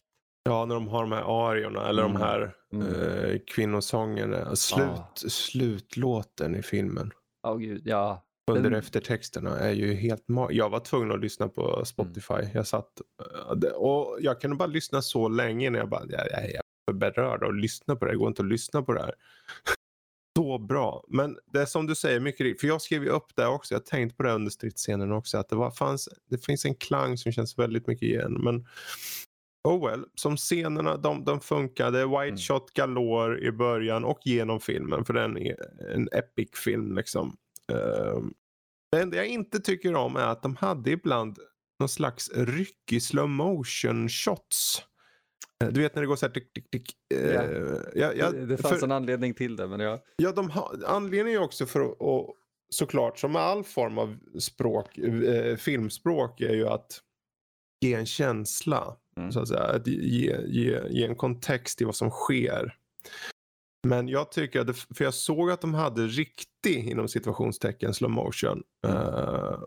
[0.43, 2.13] Ja, när de har de här ariorna eller Mm.
[2.13, 2.87] de här Mm.
[2.87, 4.55] eh, kvinnosångerna.
[4.55, 5.13] Slut, Ah.
[5.15, 7.11] Slutlåten i filmen.
[7.47, 8.25] Åh gud, ja.
[8.51, 12.33] Under Den- eftertexterna är ju helt Jag var tvungen att lyssna på Spotify.
[12.33, 12.49] Mm.
[12.53, 13.01] Jag satt
[13.63, 16.93] eh, och jag kunde bara lyssna så länge när jag bara, jag, jag, jag är
[16.93, 18.11] berörd och lyssna på det.
[18.11, 19.13] Det går inte att lyssna på det här.
[20.37, 21.03] Så bra.
[21.07, 22.59] Men det är som du säger, mycket.
[22.59, 23.73] För jag skrev ju upp det också.
[23.73, 25.37] Jag tänkte på det under stridsscenen också.
[25.37, 28.33] Att det, var, fanns, det finns en klang som känns väldigt mycket igen.
[28.33, 28.65] Men
[29.63, 30.05] oh well.
[30.15, 32.05] Som scenerna, de, de funkade.
[32.05, 32.37] White Mm.
[32.37, 35.05] shot galore i början och genom filmen.
[35.05, 35.55] För den är
[35.95, 37.37] en epic film liksom.
[37.71, 38.33] Ehm,
[38.91, 41.39] det enda jag inte tycker om är att de hade ibland
[41.79, 44.83] någon slags ryckig slow motion shots.
[45.63, 46.91] Eh, Du vet när det går så här tick, tick, tick.
[47.13, 47.43] Eh, Ja.
[47.95, 49.99] ja, ja, det, fanns för- en anledning till det, men jag...
[50.15, 52.35] Ja, de har, anledningen är också för att, och,
[52.69, 57.01] såklart som med all form av språk, eh, filmspråk är ju att
[57.85, 58.97] ge en känsla.
[59.17, 59.31] Mm.
[59.31, 59.63] Så att säga.
[59.63, 62.75] Att ge, ge, ge en kontext i vad som sker.
[63.87, 68.11] Men jag tycker att, det, för jag såg att de hade riktig inom situationstecken slow
[68.11, 68.63] motion.
[68.87, 69.59] Eh,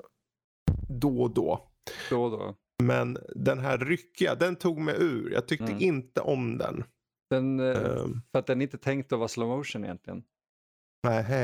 [0.89, 1.69] då och då.
[2.11, 2.57] Då och då.
[2.87, 5.31] Men den här ryckiga, den tog mig ur.
[5.33, 5.79] Jag tyckte Mm.
[5.83, 6.85] inte om den.
[7.31, 10.23] Den, Ehm, för att den är inte tänkt att vara slow motion egentligen.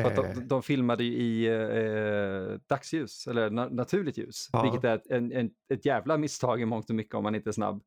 [0.06, 4.48] att de, de filmade ju i eh, dagsljus, eller na naturligt ljus.
[4.52, 4.62] Ja.
[4.62, 7.50] Vilket är ett, en, en, ett jävla misstag i mångt och mycket om man inte
[7.50, 7.82] är snabb.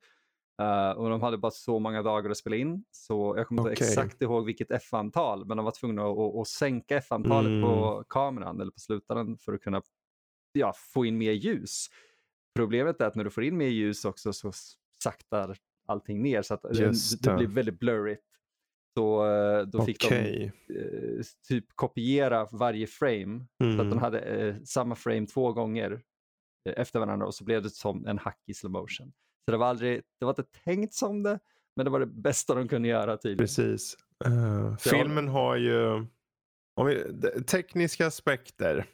[0.61, 2.83] Eh, och de hade bara så många dagar att spela in.
[2.91, 3.87] Så jag kommer inte Okej.
[3.87, 5.45] exakt ihåg vilket F-antal.
[5.45, 7.61] Men de var tvungna att, att, att sänka F-antalet Mm.
[7.61, 9.81] på kameran eller på slutaren för att kunna
[10.53, 11.87] ja, få in mer ljus.
[12.55, 14.51] Problemet är att när du får in mer ljus också så
[15.03, 18.23] saktar allting ner så att det, Just det blir väldigt blurrigt.
[18.97, 20.51] Så eh, då fick de Okej.
[20.69, 23.45] eh, typ kopiera varje frame.
[23.59, 23.97] Så att de Mm.
[23.97, 25.91] hade eh, samma frame två gånger
[26.69, 29.13] eh, efter varandra och så blev det som en hack i slow motion.
[29.45, 31.39] Så det var aldrig, det var inte tänkt som det,
[31.75, 33.37] men det var det bästa de kunde göra tydligen.
[33.37, 33.97] Precis.
[34.25, 36.05] Eh, Så- filmen har ju
[36.75, 38.85] om vi, de- tekniska aspekter.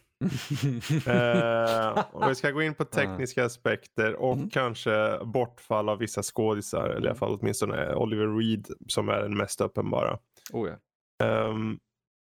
[1.08, 4.50] Eh, om vi ska gå in på tekniska aspekter och Mm.
[4.50, 6.84] kanske bortfall av vissa skådisar.
[6.84, 7.16] Eller i alla Mm.
[7.16, 10.18] fall åtminstone Oliver Reed som är den mest uppenbara.
[10.54, 11.48] oh, ja.
[11.50, 11.80] Um,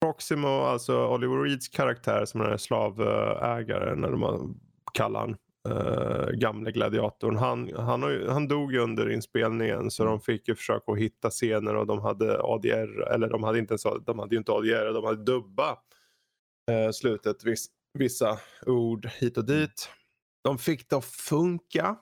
[0.06, 4.60] Proximo, alltså Oliver Reeds karaktär som är slavägaren, eller man
[4.94, 5.36] kallar han.
[5.70, 7.36] Uh, gamle gladiatorn.
[7.38, 10.12] Han, han, han dog under inspelningen så Mm.
[10.12, 13.72] de fick ju försöka att hitta scener och de hade ADR, eller de hade inte
[13.72, 15.72] ens de hade ju inte ADR, de hade dubba
[16.72, 19.90] uh, slutet, viss, vissa ord hit och dit.
[20.44, 21.96] De fick det att funka.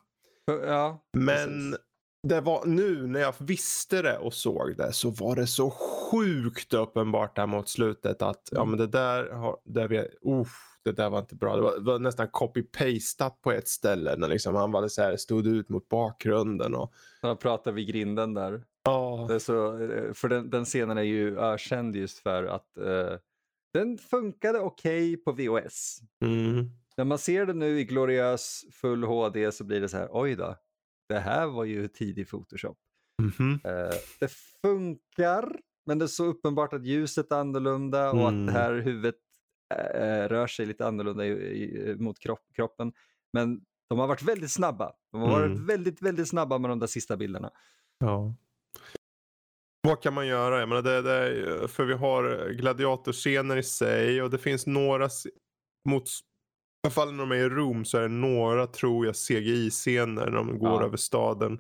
[0.46, 1.38] ja Men
[1.72, 1.86] Precis.
[2.28, 6.74] det var nu när jag visste det och såg det så var det så sjukt
[6.74, 8.70] uppenbart där mot slutet att ja Mm.
[8.70, 11.56] men det där, har, där vi, uff, det där var inte bra.
[11.56, 15.18] Det var, det var nästan copy-pastat på ett ställe när liksom han var så här,
[15.18, 16.76] stod ut mot bakgrunden.
[16.76, 18.64] Och, Han pratar vid grinden där.
[18.84, 22.78] ja, Det är så, eh, för den, den scenen är ju ökänd just för att
[22.78, 23.18] eh,
[23.74, 26.00] den funkade okej på VHS.
[26.22, 30.10] mm, När man ser det nu i gloriös full HD så blir det så här,
[30.12, 30.56] oj då,
[31.10, 32.78] det här var ju tidig Photoshop.
[33.22, 38.42] mhm, Eh, det funkar, men det är så uppenbart att ljuset är annorlunda och Mm.
[38.42, 39.16] att det här huvudet
[39.76, 41.24] eh, rör sig lite annorlunda
[42.04, 42.94] mot kropp, kroppen.
[43.34, 44.94] Men de har varit väldigt snabba.
[45.12, 45.66] De har varit Mm.
[45.66, 47.52] väldigt, väldigt snabba med de där sista bilderna.
[48.00, 48.34] ja.
[49.88, 50.60] Vad kan man göra?
[50.60, 55.10] Jag menar, det, det, för vi har gladiatorscener i sig och det finns några
[55.90, 56.10] mot I
[56.88, 60.32] alla fall när de är i Rom så är det några, tror jag, CGI-scener när
[60.38, 60.86] de går Ja.
[60.86, 61.60] över staden.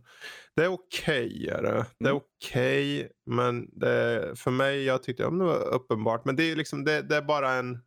[0.56, 1.86] Det är okej, är det.
[2.00, 2.22] Det är Mm.
[2.46, 6.26] okej, men det för mig, jag tyckte ja, det var uppenbart.
[6.26, 7.80] Men det är liksom, det, det är bara en,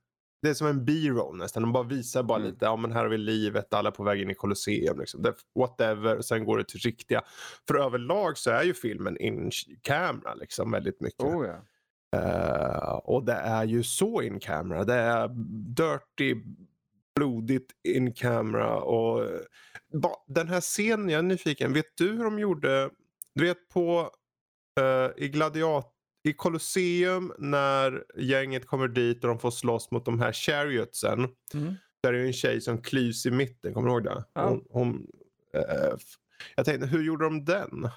[0.43, 1.63] det är som en B-roll nästan.
[1.63, 2.51] De bara visar bara Mm.
[2.51, 5.01] lite, ja men här har vi livet, alla är på väg in i Colosseum.
[5.01, 5.23] Liksom.
[5.23, 7.23] Det, whatever, och sen går det till riktiga.
[7.69, 9.51] För överlag så är ju filmen in
[9.83, 11.25] camera liksom väldigt mycket.
[11.25, 11.65] Oh, ja.
[12.17, 14.85] Uh, och det är ju så in camera.
[14.85, 15.29] Det är
[15.75, 16.35] dirty,
[17.15, 18.77] blodigt in camera.
[18.81, 19.29] Och,
[19.93, 21.73] ba, den här scenen, jag är nyfiken.
[21.73, 22.91] Vet du hur de gjorde?
[23.35, 24.11] Du vet på
[24.81, 30.21] uh, i Gladiator i Colosseum när gänget kommer dit och de får slåss mot de
[30.21, 31.19] här chariotsen.
[31.55, 31.75] Mm.
[32.03, 34.25] Där är det en tjej som klyvs i mitten, kommer du ihåg det?
[34.33, 34.49] Ja.
[34.49, 35.07] Hon, hon
[35.55, 35.97] äh,
[36.57, 37.89] jag tänkte, hur gjorde de den?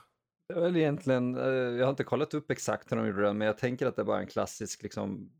[0.47, 3.37] Det är väl egentligen, eh, jag har inte kollat upp exakt hur de gjorde den,
[3.37, 5.31] men jag tänker att det är bara en klassisk liksom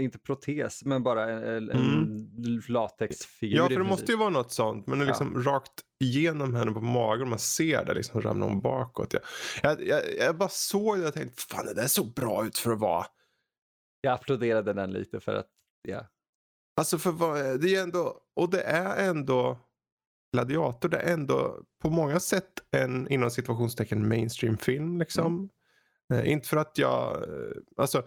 [0.00, 2.62] inte protes, men bara en, mm.
[2.68, 3.56] latexfigur.
[3.56, 4.86] Ja, för det måste ju vara något sånt.
[4.86, 5.52] Men det är liksom ja.
[5.52, 7.28] rakt igenom henne på magen.
[7.28, 9.14] Man ser det liksom ramla hon bakåt.
[9.14, 9.22] Jag,
[9.62, 12.70] jag, jag, jag bara såg det och tänkte, fan det där såg bra ut för
[12.70, 13.06] att vara.
[14.00, 15.48] Jag applåderade den lite för att,
[15.82, 16.06] ja.
[16.76, 19.58] Alltså för vad, det är ändå, och det är ändå
[20.32, 25.26] Gladiator, det är ändå på många sätt en inom situationstecken mainstream-film liksom.
[25.26, 25.48] Mm.
[26.12, 28.02] Eh, inte för att jag, eh, alltså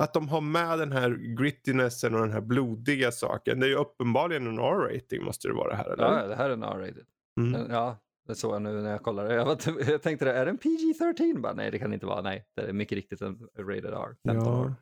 [0.00, 3.60] att de har med den här grittinessen och den här blodiga saken.
[3.60, 6.04] Det är ju uppenbarligen en R-rating måste det vara här eller?
[6.04, 7.06] Ja, det här är en R-rated.
[7.40, 7.70] Mm.
[7.70, 7.96] Ja,
[8.28, 9.34] det såg jag nu när jag kollade.
[9.34, 9.58] Jag, var,
[9.90, 11.40] jag tänkte, är det en PG-13?
[11.40, 12.20] Bara, nej, det kan det inte vara.
[12.20, 14.16] Nej, det är mycket riktigt en rated R.
[14.28, 14.60] 15 ja.
[14.60, 14.74] år.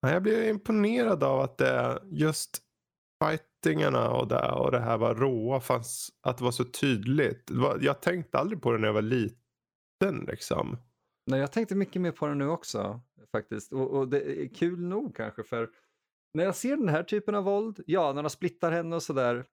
[0.00, 2.58] Ja, jag blev imponerad av att det just
[3.24, 7.50] fightingarna och det, och det här var råa, fanns, att det var så tydligt.
[7.50, 10.76] Var, jag tänkte aldrig på det när jag var liten liksom.
[11.30, 13.00] Nej, jag tänkte mycket mer på det nu också
[13.32, 13.72] faktiskt.
[13.72, 15.70] Och, och, det är kul nog kanske för
[16.34, 19.44] när jag ser den här typen av våld, ja när de splittar henne och sådär,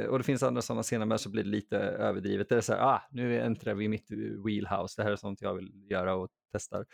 [0.00, 2.48] eh, och det finns andra sådana scener med så blir det lite överdrivet.
[2.48, 4.10] Det är så här, ah, nu äntrar vi mitt
[4.44, 6.86] wheelhouse, det här är sånt jag vill göra och testar.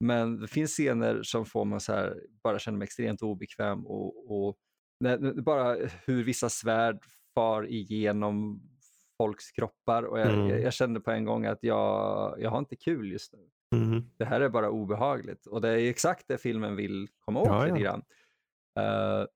[0.00, 4.32] Men det finns scener som får mig så här, bara känna mig extremt obekväm och,
[4.32, 4.56] och
[5.00, 6.98] när, bara hur vissa svärd
[7.34, 8.62] far igenom
[9.16, 10.48] folks kroppar och jag, mm.
[10.48, 13.48] jag, jag, kände på en gång att jag, jag har inte kul just nu.
[13.72, 14.04] Mm.
[14.16, 17.64] Det här är bara obehagligt och det är exakt det filmen vill komma åt ja,
[17.64, 17.82] lite ja.
[17.82, 18.02] grann.
[18.78, 19.26] Uh,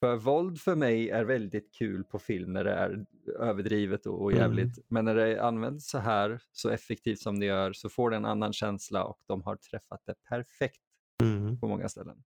[0.00, 3.06] för våld för mig är väldigt kul på film när det är
[3.38, 4.78] överdrivet och, och jävligt.
[4.78, 4.84] Mm.
[4.88, 8.24] Men när det används så här, så effektivt som det gör, så får det en
[8.24, 10.82] annan känsla och de har träffat det perfekt
[11.22, 11.60] mm.
[11.60, 12.24] på många ställen.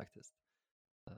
[0.00, 0.34] faktiskt.
[1.10, 1.16] Uh,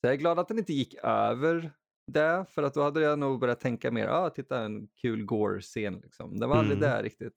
[0.00, 1.72] så jag är glad att den inte gick över
[2.12, 6.00] det, för att då hade jag nog börjat tänka mer, ah, titta en kul gore-scen.
[6.02, 6.38] Liksom.
[6.38, 6.90] Det var aldrig mm.
[6.90, 7.34] där riktigt.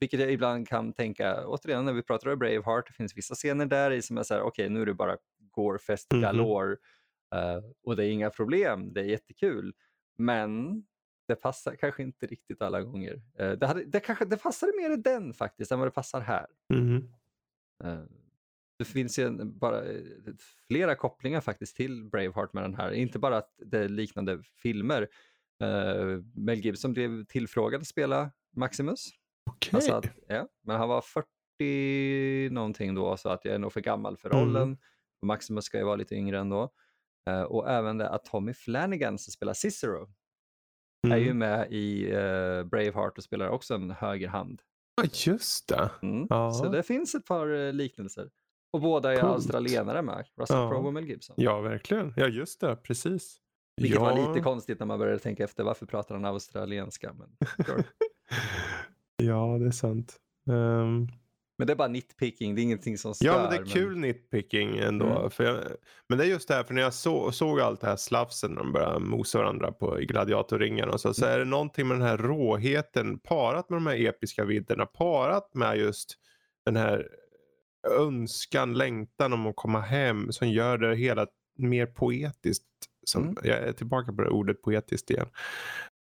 [0.00, 3.66] Vilket jag ibland kan tänka, återigen när vi pratar om Braveheart, det finns vissa scener
[3.66, 5.16] där i som är så här, okej okay, nu är det bara
[5.50, 6.20] Gorefest mm-hmm.
[6.20, 6.76] galore
[7.34, 7.56] mm.
[7.56, 9.74] uh, och det är inga problem, det är jättekul.
[10.18, 10.82] Men
[11.28, 13.14] det passar kanske inte riktigt alla gånger.
[13.14, 16.20] Uh, det, hade, det, kanske, det passade mer i den faktiskt än vad det passar
[16.20, 16.46] här.
[16.74, 16.96] Mm.
[17.84, 18.04] Uh,
[18.78, 19.82] det finns ju en, bara
[20.68, 22.92] flera kopplingar faktiskt till Braveheart med den här.
[22.92, 25.08] Inte bara att det är liknande filmer.
[26.34, 29.19] Mel Gibson blev tillfrågad att spela Maximus
[29.56, 29.70] Okay.
[29.72, 34.16] Alltså ja, men han var 40 någonting då, så att jag är nog för gammal
[34.16, 34.62] för rollen.
[34.62, 34.78] Mm.
[35.26, 36.72] Maximus ska ju vara lite yngre ändå.
[37.30, 40.08] Uh, och även det att Tommy Flanagan som spelar Cicero
[41.06, 41.16] mm.
[41.18, 41.38] är ju mm.
[41.38, 44.62] med i uh, Braveheart och spelar också en högerhand.
[44.96, 45.90] Ja, just det.
[46.02, 46.26] Mm.
[46.30, 46.52] Ja.
[46.52, 48.30] Så det finns ett par uh, liknelser.
[48.72, 49.32] Och båda är Coolt.
[49.32, 50.70] australienare med, Russell ja.
[50.70, 51.36] Crowe och Mel Gibson.
[51.38, 52.12] Ja, verkligen.
[52.16, 52.76] Ja, just det.
[52.76, 53.40] Precis.
[53.76, 54.04] Vilket ja.
[54.04, 57.12] var lite konstigt när man började tänka efter varför pratar han australienska.
[57.12, 57.36] Men,
[59.22, 60.16] Ja, det är sant.
[60.46, 61.08] Um...
[61.58, 63.26] Men det är bara nitpicking, det är ingenting som stör.
[63.26, 64.00] Ja, men det är kul men...
[64.00, 65.06] nitpicking ändå.
[65.06, 65.30] Mm.
[65.30, 65.58] För jag...
[66.08, 68.50] Men det är just det här, för när jag så, såg allt det här slafsen
[68.50, 71.34] när de började mosa varandra på, i gladiatorringen och så, så mm.
[71.34, 75.78] är det någonting med den här råheten parat med de här episka vidderna, parat med
[75.78, 76.14] just
[76.64, 77.08] den här
[77.98, 81.26] önskan, längtan om att komma hem som gör det hela
[81.58, 82.64] mer poetiskt.
[83.04, 83.36] Som, mm.
[83.42, 85.28] Jag är tillbaka på det ordet poetiskt igen.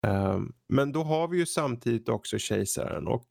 [0.06, 3.26] Um, men då har vi ju samtidigt också kejsaren och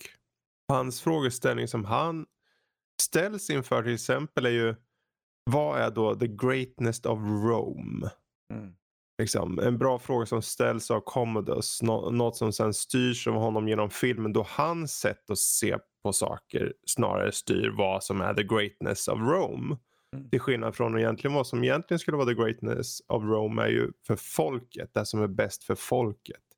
[0.67, 2.25] hans frågeställning som han
[3.01, 4.75] ställs inför till exempel är ju
[5.43, 8.09] vad är då the greatness of Rome?
[8.53, 8.73] Mm.
[9.21, 13.67] Liksom, en bra fråga som ställs av Commodus, nå något som sen styrs av honom
[13.67, 18.43] genom filmen då hans sätt att se på saker snarare styr vad som är the
[18.43, 19.77] greatness of Rome.
[20.15, 20.29] Mm.
[20.29, 23.91] Till skillnad från egentligen vad som egentligen skulle vara the greatness of Rome är ju
[24.07, 26.50] för folket, det som är bäst för folket.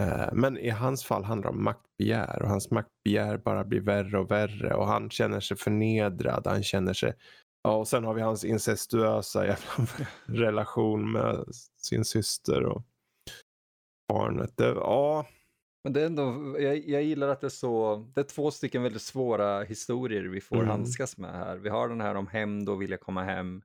[0.00, 4.18] Eh, men i hans fall handlar det om maktbegär och hans maktbegär bara blir värre
[4.18, 6.46] och värre och han känner sig förnedrad.
[6.46, 7.14] Han känner sig...
[7.62, 9.86] Ja, och sen har vi hans incestuösa jävla
[10.26, 11.44] relation med
[11.76, 12.82] sin syster och
[14.08, 14.56] barnet.
[14.56, 15.26] Det, ja.
[15.84, 18.82] Men det är ändå, jag, jag gillar att det är så, det är två stycken
[18.82, 20.68] väldigt svåra historier vi får mm.
[20.68, 21.56] handskas med här.
[21.56, 23.62] Vi har den här om hämnd och vilja komma hem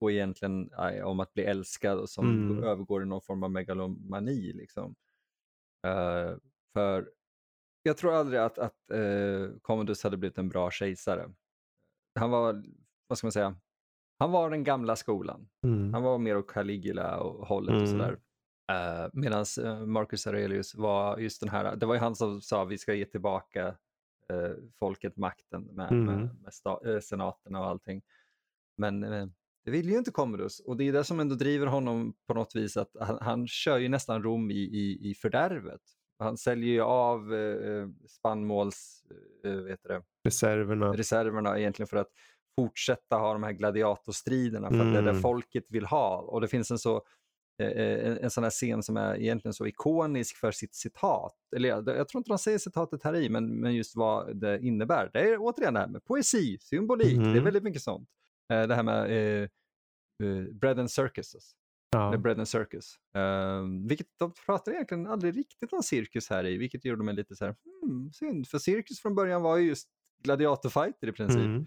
[0.00, 2.64] och egentligen aj, om att bli älskad och som mm.
[2.64, 4.52] övergår i någon form av megalomani.
[4.52, 4.94] Liksom.
[5.86, 6.36] Uh,
[6.72, 7.10] för
[7.82, 11.30] jag tror aldrig att, att uh, Commodus hade blivit en bra kejsare.
[12.18, 12.64] han var,
[13.06, 13.56] vad ska man säga,
[14.18, 15.48] han var den gamla skolan.
[15.64, 15.94] Mm.
[15.94, 17.86] Han var mer åt Caligula och hållet och Mm.
[17.86, 18.18] sådär.
[18.72, 19.44] Uh, Medan
[19.86, 23.04] Marcus Aurelius var just den här, det var ju han som sa vi ska ge
[23.04, 23.66] tillbaka
[24.28, 26.04] eh, folket makten med, Mm.
[26.04, 28.02] med, med sta, eh, senaterna och allting.
[28.76, 29.26] Men eh,
[29.66, 32.56] det vill ju inte Commodus och det är det som ändå driver honom på något
[32.56, 35.80] vis att han, han kör ju nästan Rom i, i, i fördärvet.
[36.18, 39.02] Han säljer ju av eh, spannmåls,
[39.44, 40.92] eh, vet det, Reserverna.
[40.92, 42.08] reserverna egentligen för att
[42.60, 45.22] fortsätta ha de här gladiatorstriderna för att det är det Mm.
[45.22, 46.16] folket vill ha.
[46.18, 46.96] Och det finns en så
[47.62, 51.34] eh, en, en sån här scen som är egentligen så ikonisk för sitt citat.
[51.56, 54.60] Eller jag, jag tror inte de säger citatet här i, men, men just vad det
[54.60, 55.10] innebär.
[55.12, 57.44] Det är återigen det här med poesi, symbolik, det är Mhm.
[57.44, 58.08] väldigt mycket sånt.
[58.52, 59.42] Eh, det här med eh,
[60.28, 61.52] eh, bread and circuses.
[61.90, 62.16] Ja.
[62.18, 62.94] Bread and circus.
[63.14, 67.36] Um, vilket de pratar egentligen aldrig riktigt om cirkus här i, vilket gjorde mig lite
[67.36, 68.48] så här, hmm, synd.
[68.48, 69.88] För cirkus från början var ju just
[70.24, 71.38] gladiatorfighter i princip.
[71.38, 71.66] Mm.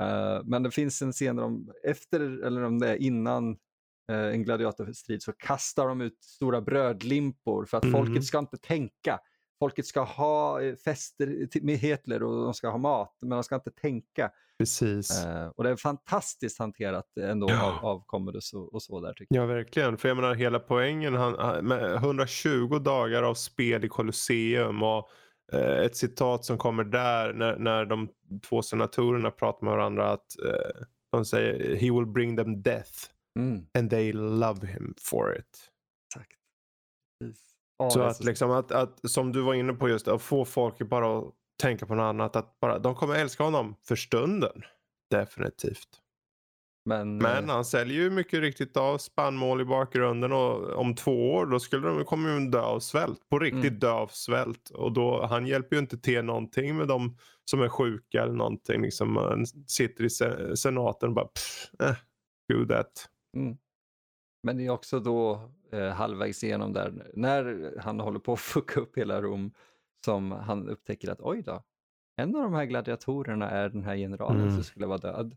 [0.00, 3.50] Eh, men det finns en scen där de, efter, eller om det är innan
[4.12, 7.92] eh, en gladiatorstrid, så kastar de ut stora brödlimpor för att Mhm.
[7.92, 9.20] folket ska inte tänka.
[9.58, 13.54] Folket ska ha eh, fester med Hitler och de ska ha mat, men de ska
[13.54, 14.30] inte tänka.
[14.58, 15.24] Precis.
[15.24, 17.78] Eh, och det är fantastiskt hanterat ändå Ja.
[17.80, 19.96] av, av Commodus och, och så där tycker Ja, verkligen.
[19.96, 25.08] För jag menar hela poängen, han, han- med 120 dagar av spel i Colosseum och
[25.52, 28.08] eh, ett citat som kommer där när, när de
[28.48, 32.90] två senatorerna pratar med varandra att eh, de säger he will bring them death
[33.34, 33.44] jag.
[33.44, 35.70] Mm, and they love him for it.
[36.08, 36.38] exakt.
[37.20, 37.53] Precis.
[37.78, 40.78] Ja, så att, liksom, att, att som du var inne på just att få folk
[40.78, 42.36] bara att tänka på något annat.
[42.36, 44.62] Att bara, de kommer älska honom för stunden.
[45.10, 46.00] Definitivt.
[46.88, 51.32] Men, Men eh, han säljer ju mycket riktigt av spannmål i bakgrunden och om två
[51.34, 53.28] år då skulle de kommer de dö av svält.
[53.28, 53.78] På riktigt Mm.
[53.78, 54.70] dö av svält.
[54.70, 58.82] Och då, han hjälper ju inte till någonting med de som är sjuka eller någonting.
[58.82, 61.96] Liksom, han sitter i se- senaten och bara pff, eh,
[62.52, 63.08] do that.
[63.36, 63.56] Mm.
[64.42, 68.80] Men det är också då eh, halvvägs igenom där, när han håller på att fucka
[68.80, 69.52] upp hela Rom,
[70.04, 71.62] som han upptäcker att oj då,
[72.16, 74.54] en av de här gladiatorerna är den här generalen Mm.
[74.54, 75.36] som skulle vara död.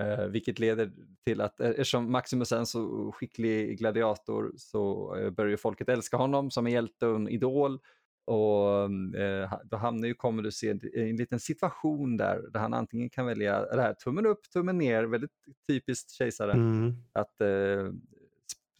[0.00, 0.92] Eh, vilket leder
[1.26, 6.16] till att eh, eftersom Maximus är en så skicklig gladiator så eh, börjar folket älska
[6.16, 7.78] honom som en hjälte och en idol.
[8.26, 8.84] Och
[9.20, 13.60] eh, då hamnar ju Commodus i en, liten situation där, där han antingen kan välja
[13.66, 15.30] det här tummen upp, tummen ner, väldigt
[15.68, 16.94] typiskt kejsare Mm.
[17.12, 17.48] att eh,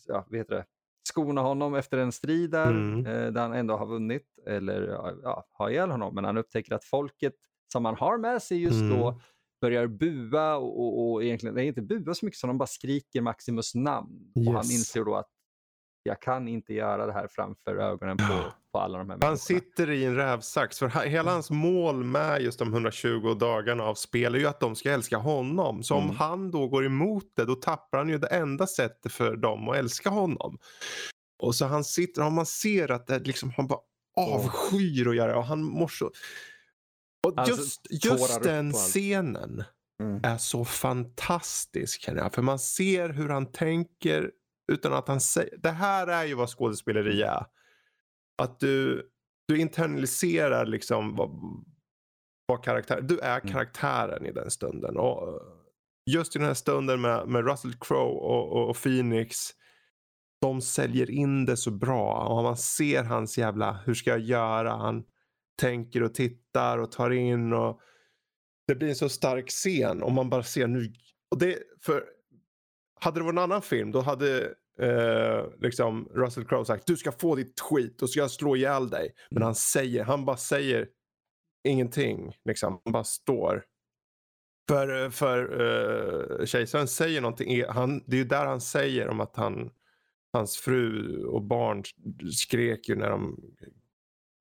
[0.07, 0.65] ja, vad heter det?
[1.09, 3.07] Skona honom efter en strid där, Mm.
[3.07, 6.15] eh, där han ändå har vunnit eller ja, ja, ha ihjäl honom.
[6.15, 7.35] Men han upptäcker att folket
[7.73, 8.99] som han har med sig just Mm.
[8.99, 9.21] då
[9.61, 13.21] börjar bua och, och, och egentligen, nej inte bua så mycket som de bara skriker
[13.21, 14.33] Maximus namn.
[14.35, 14.73] Och han Yes.
[14.73, 15.29] inser då att
[16.03, 19.37] jag kan inte göra det här framför ögonen på, på alla de här Han människorna.
[19.37, 20.79] sitter i en rävsax.
[20.79, 24.77] För hela hans mål med just de 120 dagarna av spel är ju att de
[24.77, 25.83] ska älska honom.
[25.83, 26.17] Så om Mm.
[26.17, 29.77] han då går emot det då tappar han ju det enda sättet för dem att
[29.77, 30.59] älska honom.
[31.43, 33.81] Och så han sitter och man ser att det liksom, han bara
[34.17, 36.07] avskyr att göra det och han mår så...
[37.27, 39.65] Och Alltså, just, den scenen
[40.03, 40.21] Mm.
[40.23, 42.35] är så fantastisk jag.
[42.35, 44.31] För man ser hur han tänker
[44.73, 45.59] utan att han säger.
[45.59, 47.47] Det här är ju vad skådespeleri är.
[48.43, 49.09] Att du,
[49.49, 51.31] du internaliserar liksom vad,
[52.47, 53.53] vad karaktär, du är Mm.
[53.53, 54.97] karaktären i den stunden.
[54.97, 55.41] Och
[56.11, 59.37] just i den här stunden med, med Russell Crowe och, och, och Phoenix.
[60.41, 64.71] De säljer in det så bra och man ser hans jävla, hur ska jag göra?
[64.71, 65.05] Han
[65.61, 67.81] tänker och tittar och tar in och
[68.67, 70.93] det blir en så stark scen och man bara ser nu.
[71.31, 72.05] Och det, för
[73.01, 77.13] hade det varit en annan film då hade eh, liksom Russell Crowe sagt du ska
[77.13, 79.15] få ditt skit och så ska jag slå ihjäl dig.
[79.31, 79.47] Men Mm.
[79.47, 80.89] han säger, han bara säger
[81.69, 82.37] ingenting.
[82.45, 82.81] Liksom.
[82.85, 83.65] Han bara står.
[84.69, 87.65] För, för uh, kejsaren säger någonting.
[87.69, 89.71] Han, det är ju där han säger om att han,
[90.33, 91.83] hans fru och barn
[92.33, 93.41] skrek ju när de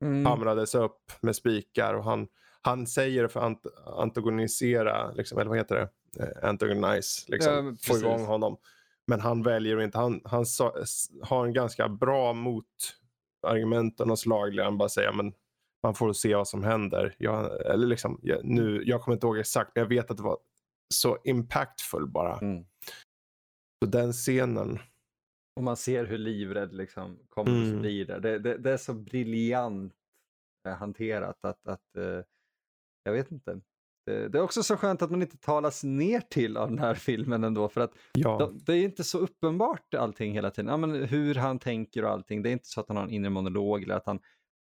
[0.04, 0.26] Mm.
[0.26, 2.28] hamrades upp med spikar och han,
[2.62, 5.90] han säger för att ant antagonisera, liksom, eller vad heter det?
[6.24, 8.58] Eh, antagonize, liksom, Ja, få igång honom.
[9.08, 10.76] Men han väljer inte, han, han sa,
[11.22, 14.56] har en ganska bra motargument av något slag.
[14.56, 15.34] där Han bara säger men
[15.84, 17.16] man får se vad som händer.
[17.18, 20.24] Jag, eller liksom, jag, nu, jag kommer inte ihåg exakt men jag vet att det
[20.24, 20.38] var
[20.94, 22.38] så impactful bara.
[22.38, 22.66] Mm.
[23.86, 24.80] Så den scenen.
[25.56, 27.82] Och man ser hur livrädd liksom Commodus Mm.
[27.82, 28.20] blir där.
[28.20, 29.94] Det, det, det är så briljant
[30.68, 32.22] eh, hanterat att, att eh,
[33.04, 33.62] jag vet inte.
[34.06, 36.94] Det, det är också så skönt att man inte talas ner till av den här
[37.08, 38.38] filmen ändå för att Ja.
[38.38, 40.72] de, det är inte så uppenbart allting hela tiden.
[40.72, 42.42] Ja, men hur han tänker och allting.
[42.44, 44.20] Det är inte så att han har en inre monolog eller att han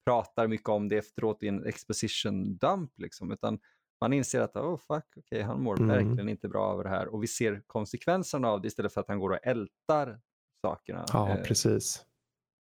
[0.07, 3.59] pratar mycket om det efteråt i en exposition dump liksom, utan
[4.01, 5.89] Man inser att oh, fuck, okay, han mår Mm.
[5.89, 9.09] verkligen inte bra av det här och vi ser konsekvenserna av det istället för att
[9.09, 10.21] han går och ältar
[10.67, 11.05] sakerna.
[11.13, 12.05] Ja, Eh, precis.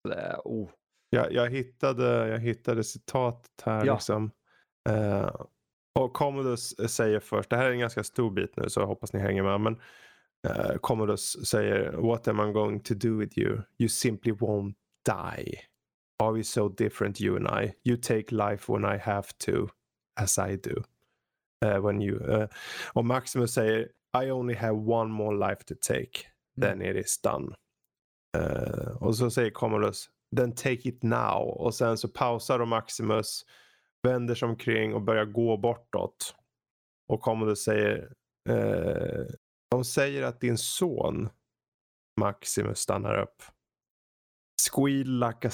[0.01, 0.69] så det är, oh.
[1.09, 3.85] Jag, jag, hittade, jag hittade citatet här.
[3.85, 3.93] Ja.
[3.93, 4.31] Liksom.
[4.89, 5.35] Eh,
[5.99, 9.13] och Commodus säger först, det här är en ganska stor bit nu så jag hoppas
[9.13, 9.61] ni hänger med.
[9.61, 9.81] Men
[10.47, 13.61] uh, Commodus säger What am I going to do with you?
[13.77, 14.73] You simply won't
[15.05, 15.59] die.
[16.19, 17.73] Are we so different you and I?
[17.83, 19.69] You take life when I have to,
[20.15, 20.83] as I do.
[21.63, 22.47] Eh, when you, eh,
[22.93, 23.89] och Maximus säger
[24.23, 26.27] I only have one more life to take.
[26.61, 27.55] Then it is done.
[28.37, 31.57] Eh, och så säger Commodus Then take it now.
[31.57, 33.45] Och sen så pausar då Maximus,
[34.03, 36.35] vänder sig omkring och börjar gå bortåt.
[37.09, 38.13] Och Commodus säger
[38.49, 39.25] eh,
[39.71, 41.29] De säger att din son
[42.19, 43.43] Maximus stannar upp.
[44.71, 45.51] Squeal like a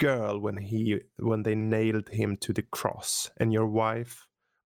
[0.00, 3.32] girl when, he, when they nailed him to the cross.
[3.40, 4.14] And your wife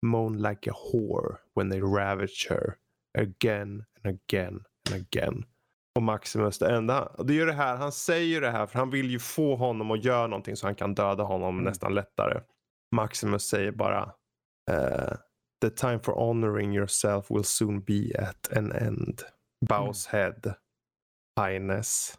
[0.06, 2.76] moaned like a whore when they ravaged her.
[3.18, 5.44] Again and again and again.
[5.96, 8.90] Och Maximus, det enda, det är ju det här, han säger det här för han
[8.90, 11.64] vill ju få honom att göra någonting så han kan döda honom Mm.
[11.64, 12.40] nästan lättare.
[12.92, 14.14] Maximus säger bara
[14.70, 15.16] eh,
[15.62, 19.22] The time for honoring yourself will soon be at an end.
[19.68, 20.54] Bows head.
[21.40, 22.18] Highness.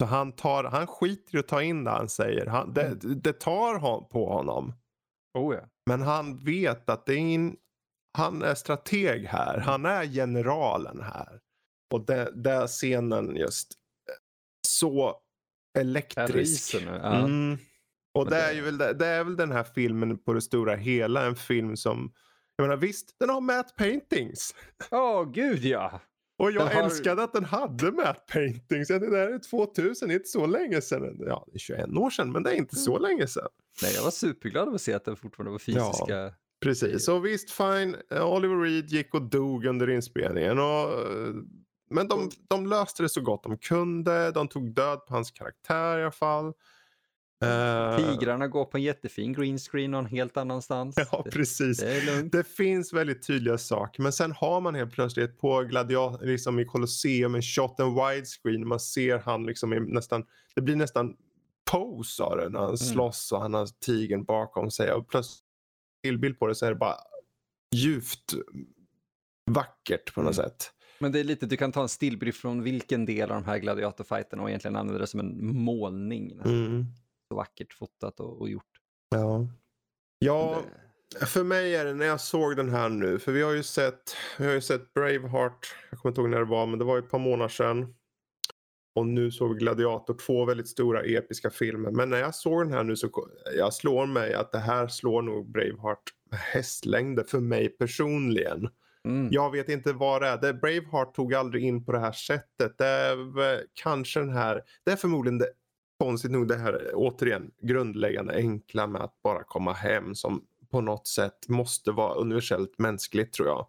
[0.00, 2.46] Så han, tar, han skiter i att ta in det han säger.
[2.46, 4.72] Han, det, det tar hon, på honom.
[5.38, 5.60] Oh, ja.
[5.86, 7.56] Men han vet att det är in,
[8.18, 9.58] han är strateg här.
[9.58, 11.40] Han är generalen här.
[11.94, 12.04] Och
[12.34, 13.72] där scenen just
[14.68, 15.20] så
[15.78, 16.74] elektrisk.
[16.74, 17.16] Ja.
[17.16, 17.58] Mm.
[18.14, 20.76] Och det det- är ju väl, det, är väl den här filmen på det stora
[20.76, 21.26] hela.
[21.26, 22.12] En film som,
[22.56, 24.54] jag menar visst, den har matte paintings.
[24.90, 26.00] Åh, gud ja!
[26.38, 28.88] Och jag har- älskade att den hade matte paintings.
[28.88, 31.16] Det där är 2000, det är inte så länge sedan.
[31.20, 33.08] Ja, det är 21 år sedan, men det är inte så Mm.
[33.10, 33.48] länge sedan.
[33.82, 36.34] Nej, jag var superglad över att se att den fortfarande var fysiska.
[36.62, 40.58] Precis, och visst fine, eh, Oliver Reed gick och dog under inspelningen.
[40.58, 41.34] Och, eh,
[41.90, 44.30] men de, de löste det så gott de kunde.
[44.30, 46.52] De tog död på hans karaktär i alla fall.
[47.44, 50.94] Eh, Tigrarna går på en jättefin green screen någon helt annanstans.
[51.12, 51.78] Ja, precis.
[51.78, 52.22] det.
[52.22, 56.64] Det finns väldigt tydliga saker, men sen har man helt plötsligt på gladiator, liksom i
[56.64, 58.68] Colosseum en shot and widescreen.
[58.68, 60.24] Man ser han liksom i nästan,
[60.54, 61.16] det blir nästan
[61.70, 64.92] pose av det när han slåss och han har tigern bakom sig.
[64.92, 65.42] Och plötsligt
[66.02, 66.96] tillbild på det så är det bara
[67.74, 68.34] djupt
[69.50, 70.48] vackert på något Mm.
[70.50, 70.70] sätt.
[70.98, 73.58] Men det är lite, du kan ta en stillbild från vilken del av de här
[73.58, 76.32] gladiatorfighterna och egentligen använda det som en målning.
[76.44, 76.86] Mm.
[77.30, 78.64] Så vackert fotat och, och gjort.
[79.10, 79.46] Ja.
[80.18, 80.62] Ja,
[81.20, 83.62] Det- för mig är det när jag såg den här nu, för vi har ju
[83.62, 86.84] sett, vi har ju sett Braveheart, jag kommer inte ihåg när det var, men det
[86.84, 87.94] var ett par månader sedan.
[88.94, 91.90] Och nu såg vi Gladiator, två väldigt stora episka filmer.
[91.90, 93.08] Men när jag såg den här nu så
[93.56, 98.68] jag slår mig att det här slår nog Braveheart med hästlängder för mig personligen.
[99.04, 99.28] Mm.
[99.32, 100.36] Jag vet inte vad det är.
[100.40, 102.78] Det, Braveheart tog aldrig in på det här sättet.
[102.78, 105.48] Det är kanske den här, det är förmodligen det,
[106.00, 111.06] konstigt nog det här återigen grundläggande enkla med att bara komma hem som på något
[111.06, 113.66] sätt måste vara universellt mänskligt tror jag.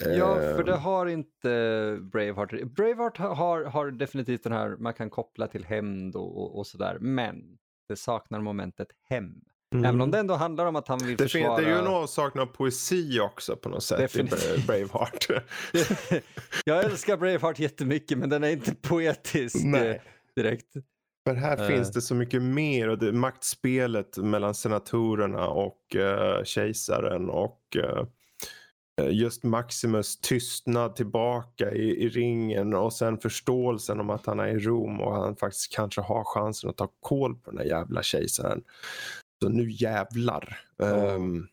[0.00, 2.62] Ja, för det har inte Braveheart.
[2.62, 7.58] Braveheart har, har definitivt den här, man kan koppla till hämnd och, och, sådär, men
[7.88, 9.24] det saknar momentet hem.
[9.74, 9.84] mm.
[9.84, 11.60] Även om det ändå handlar om att han vill det, finns, försvara...
[11.60, 14.66] det är ju en avsaknad av poesi också på något sätt i Definitivt.
[14.66, 15.26] Braveheart.
[16.64, 19.88] Jag älskar Braveheart jättemycket, men den är inte poetisk Nej.
[19.88, 19.96] eh,
[20.36, 20.76] direkt.
[21.28, 21.66] För här Eh.
[21.66, 28.04] finns det så mycket mer och det maktspelet mellan senatorerna och uh, kejsaren och eh,
[29.10, 34.58] just Maximus tystnad tillbaka i, i ringen och sen förståelsen om att han är i
[34.58, 38.62] Rom och han faktiskt kanske har chansen att ta koll på den här jävla kejsaren.
[39.42, 40.60] Så nu jävlar.
[40.82, 41.46] Ehm,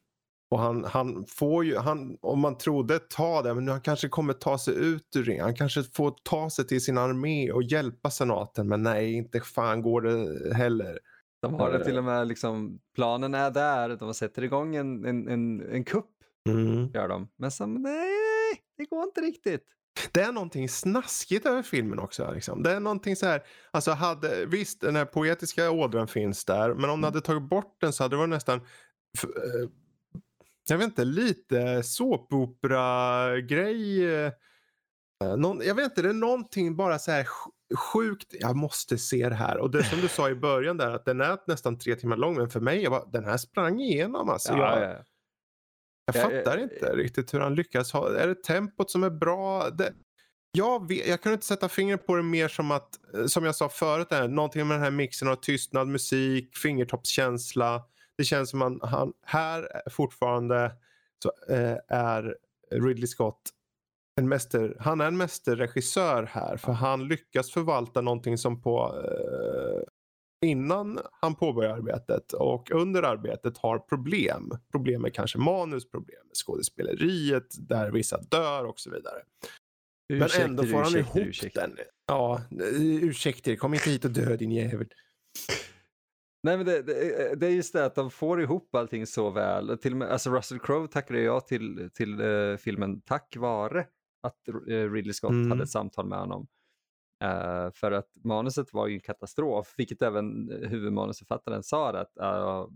[0.52, 4.10] och han, han får ju, han, om man trodde tag där, men nu han kanske
[4.10, 5.44] kommer ta sig ut ur ringen.
[5.44, 8.68] Han kanske får ta sig till sin armé och hjälpa senaten.
[8.68, 11.00] Men nej, inte fan går det heller.
[11.42, 11.86] De har det Eh.
[11.86, 16.06] till och med, liksom, planen är där, de sätter igång en, en, en, en kupp,
[16.50, 16.92] Mm.
[16.94, 17.28] gör de.
[17.38, 18.14] Men så, nej,
[18.78, 19.64] det går inte riktigt.
[20.12, 22.32] Det är någonting snaskigt över filmen också.
[22.34, 22.64] Liksom.
[22.64, 26.90] Det är någonting så här, alltså hade, visst den här poetiska ådran finns där, men
[26.90, 29.70] om du hade tagit bort den så hade det varit nästan, eh,
[30.74, 31.84] jag vet inte, lite
[32.80, 34.06] såpopera-grej.
[34.16, 34.32] eh,
[35.38, 39.30] någon, jag vet inte, det är någonting bara så här sj- sjukt, jag måste se
[39.30, 39.58] det här.
[39.58, 42.36] Och det som du sa i början där, att den är nästan tre timmar lång,
[42.36, 44.54] men för mig, jag bara, den här sprang igenom alltså.
[44.54, 44.82] jag, ja.
[44.90, 45.06] jag
[46.06, 47.92] Ja, fattar eh, inte riktigt hur han lyckas.
[47.94, 49.70] Ha, är det tempot som är bra?
[49.70, 49.94] Det,
[50.52, 53.56] jag, vet, jag kan inte sätta fingret på det mer som att, eh, som jag
[53.56, 57.84] sa förut, där, någonting med den här mixen av tystnad, musik, fingertoppskänsla.
[58.20, 60.72] Det känns som att han här är fortfarande
[61.24, 62.36] så uh, är
[62.72, 63.42] Ridley Scott
[64.20, 69.84] en mäster, han är en mästerregissör här för han lyckas förvalta någonting som på uh,
[70.46, 74.52] innan han påbörjar arbetet och under arbetet har problem.
[74.72, 79.20] Problem med kanske manusproblem med skådespeleriet där vissa dör och så vidare.
[80.14, 81.62] Ursäkter, Men ändå får han ursäkter, ihop ursäkter.
[81.62, 81.78] den.
[82.08, 82.42] Ja,
[83.02, 84.88] ursäkter, kom inte hit och dö din jävel.
[86.44, 89.78] Nej, men det, det, det, är just det att de får ihop allting så väl.
[89.78, 93.88] Till med, alltså Russell Crowe tackade jag till, till uh, filmen tack vare
[94.22, 94.38] att
[94.68, 95.52] uh, Ridley Scott mm.
[95.52, 96.48] hade ett samtal med honom.
[97.24, 102.68] Uh, för att manuset var ju en katastrof, vilket även huvudmanusförfattaren sa att uh,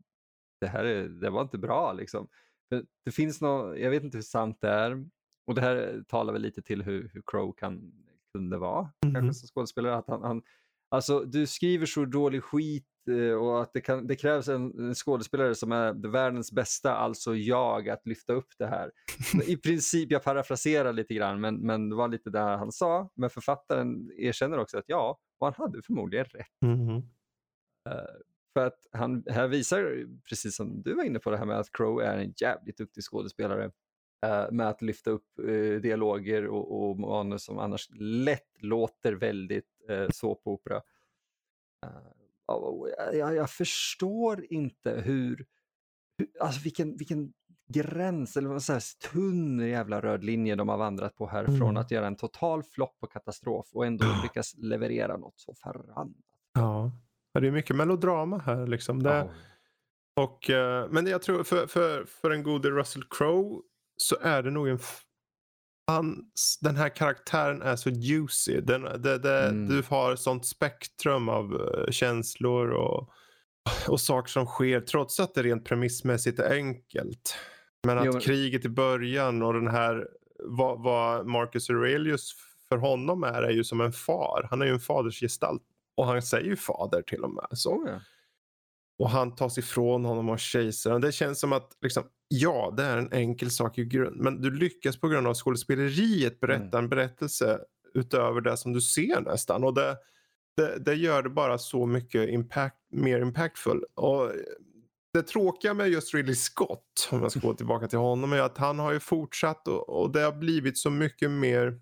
[0.62, 1.94] det här är, det var inte bra.
[1.94, 2.28] Liksom.
[2.70, 5.06] För det finns något, jag vet inte hur sant det är,
[5.48, 7.92] och det här talar väl lite till hur, hur Crow kan,
[8.34, 9.16] kunde vara mm.
[9.16, 9.96] kanske som skådespelare.
[9.96, 10.42] Att han, han,
[10.90, 12.93] alltså, du skriver så dålig skit Eh,
[13.42, 17.90] och att det, kan, det krävs en, en, skådespelare som är världens bästa, alltså jag,
[17.90, 18.92] att lyfta upp det här.
[19.48, 23.10] I princip, jag parafraserar lite grann, men, men det var lite det han sa.
[23.16, 26.62] Men författaren erkänner också att ja, och han hade förmodligen rätt.
[26.66, 26.96] Mm.
[26.96, 27.04] Uh,
[28.54, 31.72] för att han här visar, precis som du var inne på, det här med att
[31.72, 33.66] Crow är en jävligt duktig skådespelare
[34.26, 39.70] uh, med att lyfta upp uh, dialoger och, och manus som annars lätt låter väldigt
[39.90, 40.82] uh, såpopera
[43.14, 45.46] jag, jag förstår inte hur,
[46.18, 47.34] hur alltså vilken, vilken
[47.74, 51.58] gräns, eller vad säger, tunn jävla röd linje de har vandrat på här mm.
[51.58, 56.16] från att göra en total flopp och katastrof och ändå lyckas leverera något så förbannat.
[56.54, 56.92] Ja,
[57.40, 59.04] det är mycket melodrama här liksom.
[59.04, 59.30] Det, ja.
[60.24, 63.62] och, uh, men jag tror för, för, för en gode Russell Crowe
[63.98, 64.80] så är det nog en
[65.88, 68.62] hans, den här karaktären är så juicy.
[68.62, 69.68] Den, det, det, mm.
[69.68, 73.10] Du har sånt spektrum av uh, känslor och,
[73.88, 77.36] och saker som sker trots att det rent premissmässigt är enkelt.
[77.88, 78.20] Men att jo.
[78.20, 80.08] kriget i början och den här
[80.40, 82.34] vad, vad Marcus Aurelius
[82.70, 84.48] för honom är, är ju som en far.
[84.50, 85.62] Han är ju en fadersgestalt
[85.96, 87.48] och han säger ju fader till och med.
[87.52, 87.72] Så.
[87.72, 88.00] Oh ja.
[89.04, 91.02] Och han tas ifrån honom av kejsaren.
[91.02, 94.22] Det känns som att liksom, ja, det är en enkel sak i grund.
[94.22, 96.84] Men du lyckas på grund av skådespeleriet berätta mm.
[96.84, 97.60] en berättelse
[97.94, 99.64] utöver det som du ser nästan.
[99.64, 99.98] Och det,
[100.58, 103.84] det, det gör det bara så mycket impact, mer impactful.
[103.96, 104.32] Och
[105.14, 108.58] det tråkiga med just Ridley Scott, om jag ska gå tillbaka till honom, är att
[108.58, 111.80] han har ju fortsatt och, och det har blivit så mycket mer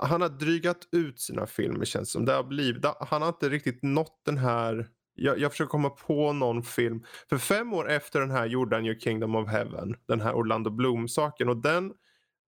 [0.00, 2.24] han har drygat ut sina filmer känns som.
[2.24, 6.32] Det har blivit, han har inte riktigt nått den här jag, jag försöker komma på
[6.32, 7.04] någon film.
[7.28, 9.96] För fem år efter den här gjorde han ju Kingdom of Heaven.
[10.06, 11.48] Den här Orlando Bloom-saken.
[11.48, 11.92] Och den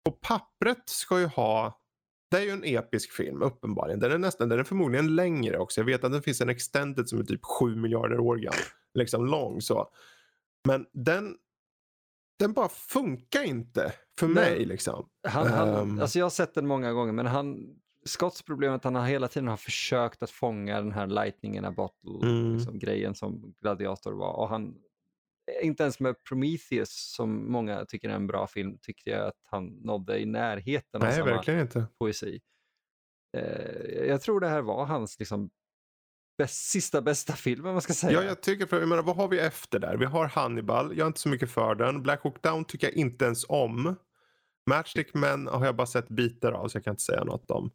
[0.06, 1.84] på pappret ska ju ha
[2.34, 3.99] det är ju en episk film uppenbarligen.
[3.99, 5.82] Den är nästan, den är förmodligen längre också.
[5.82, 8.60] Jag vet att det finns en extended som är typ 7 miljarder år gammal.
[8.93, 9.89] Liksom lång så.
[10.68, 11.36] Men den,
[12.39, 14.36] den bara funkar inte för Nej.
[14.36, 15.10] mig liksom.
[15.28, 17.76] Han, han, um, alltså jag har sett den många gånger men han
[18.06, 21.58] Scotts problem är att han har hela tiden har försökt att fånga den här lightning
[21.58, 22.54] in a bottle mm.
[22.54, 24.34] liksom, grejen som Gladiator var.
[24.34, 24.76] Och han,
[25.62, 29.66] inte ens med Prometheus som många tycker är en bra film tyckte jag att han
[29.66, 31.86] nådde i närheten Nej, av samma inte.
[31.99, 32.41] poesi.
[33.38, 35.49] Eh, jag tror det här var hans liksom,
[36.38, 38.14] bäst, sista bästa film, man ska säga.
[38.14, 39.97] Ja, jag tycker, för, jag menar, vad har vi efter där?
[39.97, 42.04] Vi har Hannibal, jag är inte så mycket för den.
[42.04, 43.95] Black Hawk Down tycker jag inte ens om.
[44.70, 47.72] Matchstick Men har jag bara sett bitar av så jag kan inte säga något om.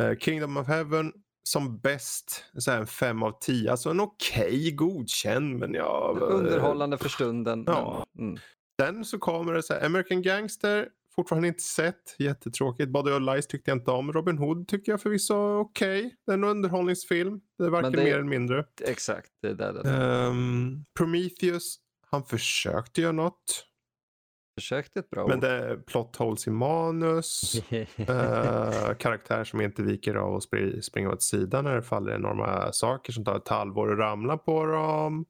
[0.00, 1.12] Uh, Kingdom of Heaven
[1.48, 3.70] som bäst så en fem av tio.
[3.70, 6.16] Alltså en okej okay, godkänd men ja.
[6.20, 7.64] Underhållande för stunden.
[7.66, 8.06] Ja.
[8.18, 8.38] Mm.
[8.80, 10.88] Sen så kommer det så här American Gangster.
[11.14, 12.16] Fortfarande inte sett.
[12.18, 12.90] Jättetråkigt.
[12.90, 14.12] Body of Lies tyckte jag inte om.
[14.12, 15.98] Robin Hood tycker jag förvisso okej.
[15.98, 16.10] Okay.
[16.26, 17.40] Det är en underhållningsfilm.
[17.58, 18.64] Det är varken det, mer eller mindre.
[18.80, 19.30] Exakt.
[19.42, 19.90] Det är det, det.
[19.90, 21.76] Um, Prometheus.
[22.10, 23.67] Han försökte göra något.
[24.58, 27.62] Försökte ett bra Men det är plot holes i manus.
[28.00, 32.72] uh, karaktär som inte viker av och spring, springer åt sidan när det faller enorma
[32.72, 35.26] saker som tar ett halvår att ramla på dem.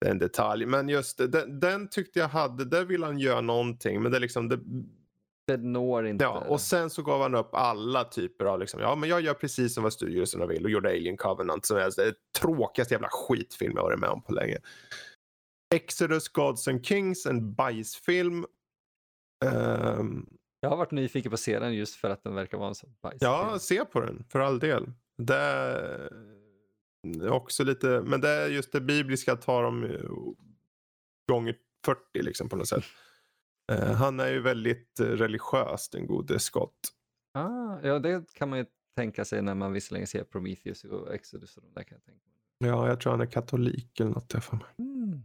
[0.00, 0.66] Det är en detalj.
[0.66, 4.02] Men just det, den, den tyckte jag hade, där vill han göra någonting.
[4.02, 4.58] Men det är liksom, det,
[5.46, 6.24] det når inte.
[6.24, 9.34] Ja, och sen så gav han upp alla typer av liksom, ja men jag gör
[9.34, 13.72] precis som vad studioserna vill och gjorde Alien Covenant som är det tråkigaste jävla skitfilm
[13.76, 14.56] jag varit med om på länge.
[15.74, 18.46] Exodus Gods and Kings, en bajsfilm.
[19.44, 22.68] Um, jag har varit nyfiken på att se den just för att den verkar vara
[22.68, 23.32] en sån bajsfilm.
[23.32, 24.92] Ja, se på den för all del.
[25.18, 25.36] Det
[27.20, 29.98] är också lite, men det är just det bibliska tar de
[31.28, 32.84] gånger 40 liksom på något sätt.
[33.72, 36.92] Uh, han är ju väldigt religiös den gode Scott.
[37.34, 38.66] Ah, ja, det kan man ju
[38.96, 41.56] tänka sig när man visserligen ser Prometheus och Exodus.
[41.56, 42.20] Och där kan jag tänka.
[42.58, 44.34] Ja, jag tror han är katolik eller något.
[44.34, 44.66] Jag för mig.
[44.78, 45.22] Mm.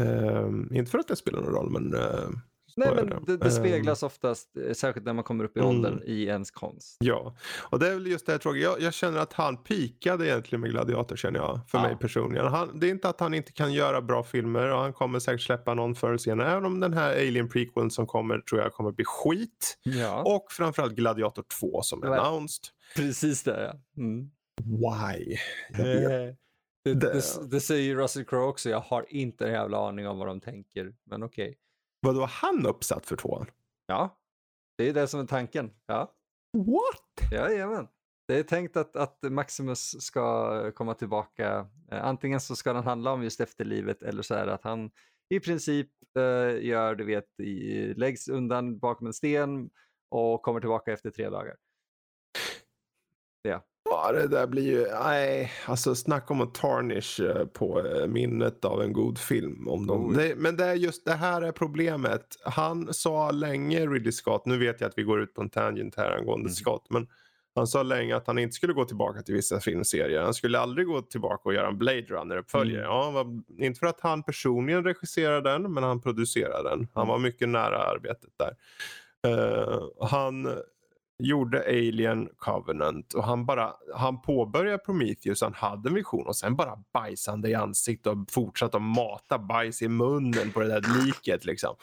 [0.00, 2.30] Uh, inte för att det spelar någon roll, men uh,
[2.78, 5.70] Nej, men det, det Ehm, speglas oftast, eh, särskilt när man kommer upp i Mm.
[5.70, 6.96] åldern, i ens konst.
[7.00, 7.36] Ja,
[7.70, 8.62] och det är väl just det här tråkiga.
[8.62, 11.60] Jag, jag känner att han pikade egentligen med Gladiator känner jag.
[11.68, 11.82] För Ja.
[11.82, 12.46] mig personligen.
[12.46, 15.40] Han, det är inte att han inte kan göra bra filmer och han kommer säkert
[15.40, 16.50] släppa någon förr eller senare.
[16.52, 19.78] Även om den här Alien prequeln som kommer tror jag kommer bli skit.
[19.82, 22.64] Ja, Och framförallt Gladiator 2 som är announced.
[22.96, 23.62] precis det.
[23.96, 24.02] Ja.
[24.02, 24.30] Mm.
[24.62, 25.36] Why?
[25.78, 26.36] Jag vet.
[26.94, 30.26] Det, Det- det, säger Russell Crowe också, jag har inte en jävla aning om vad
[30.28, 31.58] de tänker, men okej.
[32.00, 33.46] Vadå, var han uppsatt för tvåan?
[33.86, 34.20] Ja,
[34.78, 35.70] det är det som är tanken.
[35.86, 36.14] Ja,
[36.52, 37.32] What?
[37.32, 37.88] jajamän.
[38.28, 41.68] Det är tänkt att, att Maximus ska komma tillbaka.
[41.90, 44.90] Eh, Antingen så ska den handla om just efterlivet eller så är det att han
[45.34, 49.70] i princip eh, gör, du vet, i, läggs undan bakom en sten
[50.10, 51.56] och kommer tillbaka efter tre dagar.
[53.42, 53.64] Ja,
[54.12, 58.82] det där blir ju, nej, alltså snacka om att tarnish eh, på eh, minnet av
[58.82, 59.68] en god film.
[59.68, 60.20] Om de, ja.
[60.22, 62.26] det, men det är just det här är problemet.
[62.44, 65.96] Han sa länge, Ridley Scott, nu vet jag att vi går ut på en tangent
[65.96, 66.54] här angående Mm.
[66.54, 67.06] Scott, men
[67.54, 70.22] han sa länge att han inte skulle gå tillbaka till vissa filmserier.
[70.22, 72.84] Han skulle aldrig gå tillbaka och göra en Blade Runner-uppföljare.
[72.84, 73.14] Mm.
[73.16, 73.26] Ja,
[73.66, 76.88] inte för att han personligen regisserade den, men han producerade den.
[76.94, 77.08] Han Mm.
[77.08, 78.56] var mycket nära arbetet där.
[79.26, 80.48] Eh, han
[81.18, 86.56] gjorde Alien Covenant och han bara, han påbörjade Prometheus, han hade en vision och sen
[86.56, 91.04] bara bajsade han i ansiktet och fortsatte att mata bajs i munnen på det där
[91.04, 91.74] liket liksom.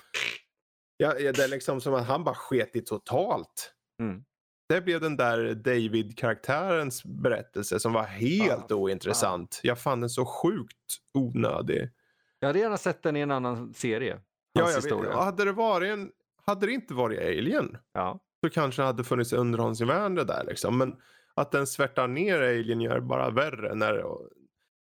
[0.98, 3.74] Ja, ja, det är liksom som att han bara sket i totalt.
[4.00, 4.24] Mm.
[4.70, 9.60] Det blev den där David-karaktärens berättelse som var helt Ah, ointressant.
[9.64, 11.90] Jag fann den så sjukt onödig.
[12.40, 14.20] Jag hade gärna sett den i en annan serie.
[14.54, 15.18] Ja, Hans jag vet, historia.
[15.18, 16.12] hade, det varit en,
[16.46, 18.20] hade det inte varit Alien Ja.
[18.44, 20.78] Så kanske det hade funnits underhållningsvärde där liksom.
[20.78, 20.96] Men
[21.36, 24.04] att den svärtar ner Alien gör bara värre när,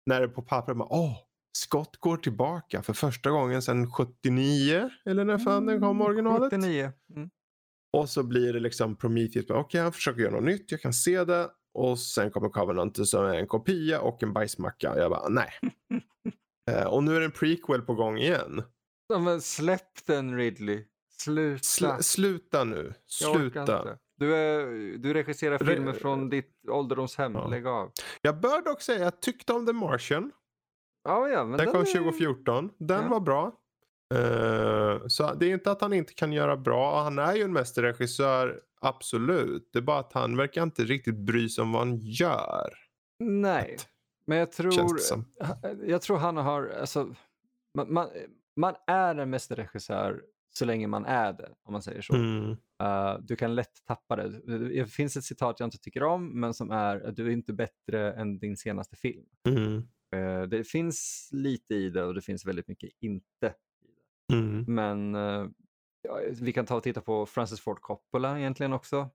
[0.07, 1.17] när det på pappret bara åh,
[1.59, 6.53] Scott går tillbaka för första gången sedan 79 eller när fan den kom originalet.
[6.53, 6.93] 79.
[7.17, 7.31] Mm.
[7.97, 11.25] Och så blir det liksom Prometheus, okej han försöker göra något nytt, jag kan se
[11.25, 11.51] det.
[11.75, 14.95] Och sen kommer Covenant som är en kopia och en bajsmacka.
[14.97, 15.51] Jag bara nej.
[16.71, 18.63] Eh, och nu är det en prequel på gång igen.
[19.09, 20.85] Ja, men släpp den Ridley.
[21.19, 21.59] Sluta.
[21.63, 22.95] Sl- sluta nu.
[23.07, 23.99] Sluta.
[24.17, 24.67] Du, är,
[24.99, 27.35] du regisserar Re- filmer från ditt ålderdomshem.
[27.35, 27.47] Ja.
[27.47, 27.93] Lägg av.
[28.23, 30.31] Jag bör dock säga att jag tyckte om The Martian.
[31.05, 32.71] Ja, ja, men Den kom är- 2014.
[32.79, 33.09] Den Ja.
[33.09, 33.53] var bra.
[34.15, 37.03] Eh, så det är inte att han inte kan göra bra.
[37.03, 39.71] Han är ju en mästerregissör, absolut.
[39.73, 42.75] Det är bara att han verkar inte riktigt bry sig om vad han gör.
[43.19, 43.77] Nej,
[44.27, 44.73] men jag tror,
[45.87, 47.15] jag tror han har, alltså,
[47.75, 48.09] man, man,
[48.57, 50.23] man är en mästerregissör
[50.59, 52.15] så länge man är det, om man säger så.
[52.15, 52.51] Mm.
[52.83, 54.29] Eh, du kan lätt tappa det.
[54.69, 57.53] Det finns ett citat jag inte tycker om, men som är att du är inte
[57.53, 59.27] bättre än din senaste film.
[59.49, 59.83] Mm.
[60.17, 63.55] Eh, det finns lite i det och det finns väldigt mycket inte.
[64.33, 64.65] Mm.
[64.69, 65.49] Men eh,
[66.03, 69.11] ja, vi kan ta och titta på Francis Ford Coppola egentligen också.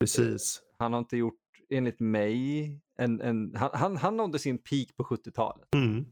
[0.00, 0.62] Precis.
[0.78, 5.04] Han har inte gjort, enligt mig, en, en, han, han, han nådde sin peak på
[5.04, 5.74] 70-talet.
[5.74, 6.04] Mm.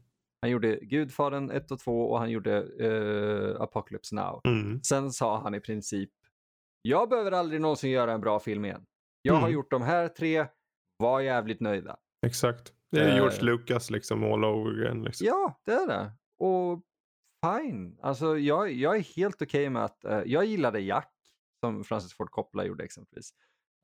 [0.45, 4.41] Han gjorde Gudfadern 1 och 2 och han gjorde eh, Apocalypse Now.
[4.47, 4.83] Mm.
[4.83, 6.09] Sen sa han i princip,
[6.81, 8.85] jag behöver aldrig någonsin göra en bra film igen.
[9.21, 9.53] Jag har Mm.
[9.53, 10.45] gjort de här tre,
[10.97, 11.97] var jävligt nöjda.
[12.25, 12.73] Exakt.
[12.91, 13.15] Det är Eh.
[13.15, 15.03] George Lucas liksom all over again.
[15.03, 15.27] Liksom.
[15.27, 16.11] Ja, det är det.
[16.39, 16.81] Och
[17.45, 17.97] fine.
[18.01, 21.13] Alltså, jag, jag är helt okej med att, eh, jag gillade Jack,
[21.59, 23.29] som Francis Ford Coppola gjorde exempelvis.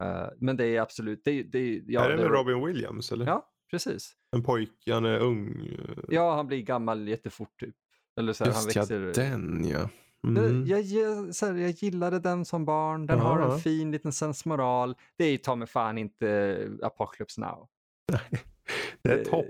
[0.04, 3.26] Eh, men det är absolut, det, det, ja, är det det med Robin Williams eller?
[3.26, 4.14] Ja, precis.
[4.36, 5.70] En pojke, han är ung.
[6.10, 7.76] Ja, han blir gammal jättefort typ.
[8.20, 9.24] Eller så här, han Just ja, växer.
[9.24, 9.80] den ja.
[9.80, 9.90] Det-
[10.28, 10.66] Mm.
[10.68, 13.54] Jag, jag, här, jag gillade den som barn, den har Ja.
[13.54, 14.96] en fin liten sensmoral.
[15.18, 17.68] Det är ta mig fan inte Apocalypse Now.
[19.04, 19.46] Det är ett eh, hopp.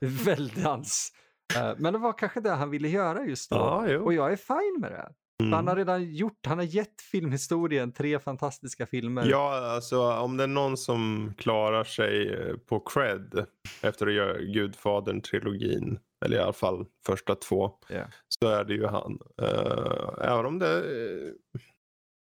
[0.24, 1.12] Väldans.
[1.56, 3.56] Eh, Men det var kanske det han ville göra just då.
[3.56, 4.04] Ja, jo.
[4.04, 5.12] Och jag är fine med det.
[5.42, 5.52] Mm.
[5.52, 9.26] Han har redan gjort, han har gett filmhistorien tre fantastiska filmer.
[9.30, 13.46] Ja, alltså om det är någon som klarar sig eh, på cred
[13.82, 18.02] efter att göra Gudfadern-trilogin, eller i alla fall första två, Ja.
[18.28, 19.18] så är det ju han.
[19.42, 20.82] Uh, även om det,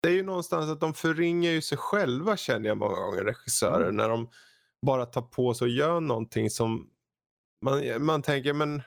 [0.02, 3.82] det är ju någonstans att de förringar ju sig själva känner jag många gånger, regissörer,
[3.82, 3.96] Mm.
[3.96, 4.28] när de
[4.86, 6.90] bara tar på sig och gör någonting som
[7.64, 8.82] man, man tänker, men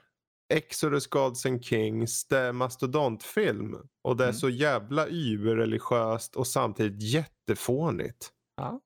[0.50, 4.40] Exodus Gods and Kings, det är mastodontfilm och det är Mm.
[4.40, 8.30] så jävla überreligiöst och samtidigt jättefånigt.
[8.58, 8.82] Ja.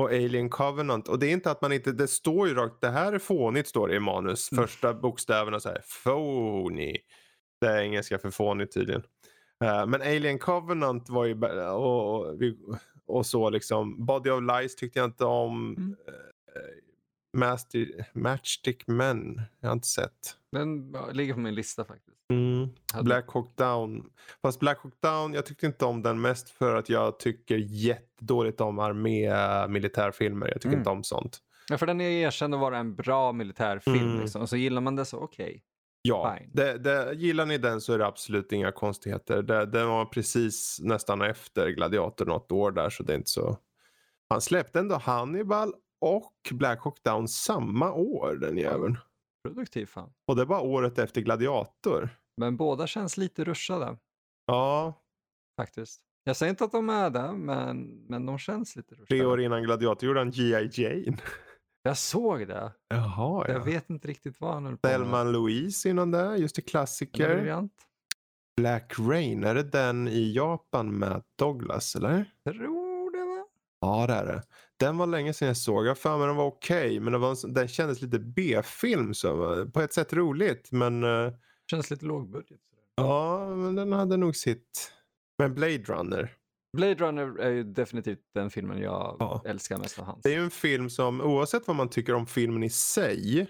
[0.00, 2.90] Och Alien Covenant, och det är inte att man inte, det står ju rakt, det
[2.90, 4.52] här är fånigt står det i manus.
[4.52, 4.64] Mm.
[4.64, 6.96] Första bokstäverna så här, phony.
[7.60, 9.02] Det är engelska för fånigt tydligen.
[9.64, 12.36] Eh, men Alien Covenant var ju, och, och,
[13.06, 15.74] och så liksom, Body of Lies tyckte jag inte om.
[15.76, 15.96] Mm.
[16.08, 16.18] Eh,
[17.36, 20.36] Master, Matchstick Men, jag har inte sett.
[20.54, 22.16] Den ja, ligger på min lista faktiskt.
[22.30, 22.68] Mm.
[23.04, 24.10] Black Hawk Down.
[24.42, 28.60] Fast Black Hawk Down, jag tyckte inte om den mest för att jag tycker jättedåligt
[28.60, 29.32] om armé
[29.68, 30.46] militärfilmer.
[30.46, 30.78] Jag tycker Mm.
[30.80, 31.38] inte om sånt.
[31.68, 33.96] Ja, för den är erkänd att vara en bra militärfilm.
[34.10, 34.20] Mm.
[34.20, 34.42] Liksom.
[34.42, 35.62] Och så gillar man det så okej.
[36.02, 36.50] Ja, Fine.
[36.54, 39.42] det, det, gillar ni den så är det absolut inga konstigheter.
[39.42, 43.58] Det, den var precis nästan efter Gladiator något år där så det är inte så.
[44.28, 48.98] Han släppte ändå Hannibal och Black Hawk Down samma år den jäveln.
[49.48, 50.12] Produktiv fan.
[50.26, 52.08] Och det var året efter Gladiator.
[52.36, 53.96] Men båda känns lite ruschade
[54.46, 55.02] Ja,
[55.60, 56.00] faktiskt.
[56.24, 57.78] Jag säger inte att de är det, men,
[58.08, 59.06] men de känns lite ruschade.
[59.06, 60.70] tre år innan Gladiator gjorde han G.I.
[60.72, 61.16] Jane.
[61.82, 62.72] Jag såg det.
[62.88, 66.62] Jaha, Jag vet inte riktigt vad han höll på Thelma Louise innan det, just det
[66.62, 67.68] klassiker.
[68.56, 72.32] Black Rain, är det den i Japan med Douglas eller?
[72.44, 73.46] Tror det va?
[73.80, 74.42] Ja det är det.
[74.84, 75.86] Den var länge sedan jag såg.
[75.86, 79.66] Jag för mig den var okej men det var en, den kändes lite B-film så
[79.74, 81.32] på ett sätt roligt men eh,
[81.70, 82.60] Känns lite lågbudget.
[82.96, 84.92] ja men den hade nog sitt.
[85.38, 86.32] Men Blade Runner.
[86.76, 89.42] Blade Runner är ju definitivt den filmen jag Ja.
[89.46, 90.22] älskar mest av hans.
[90.22, 93.46] Det är ju en film som oavsett vad man tycker om filmen i sig.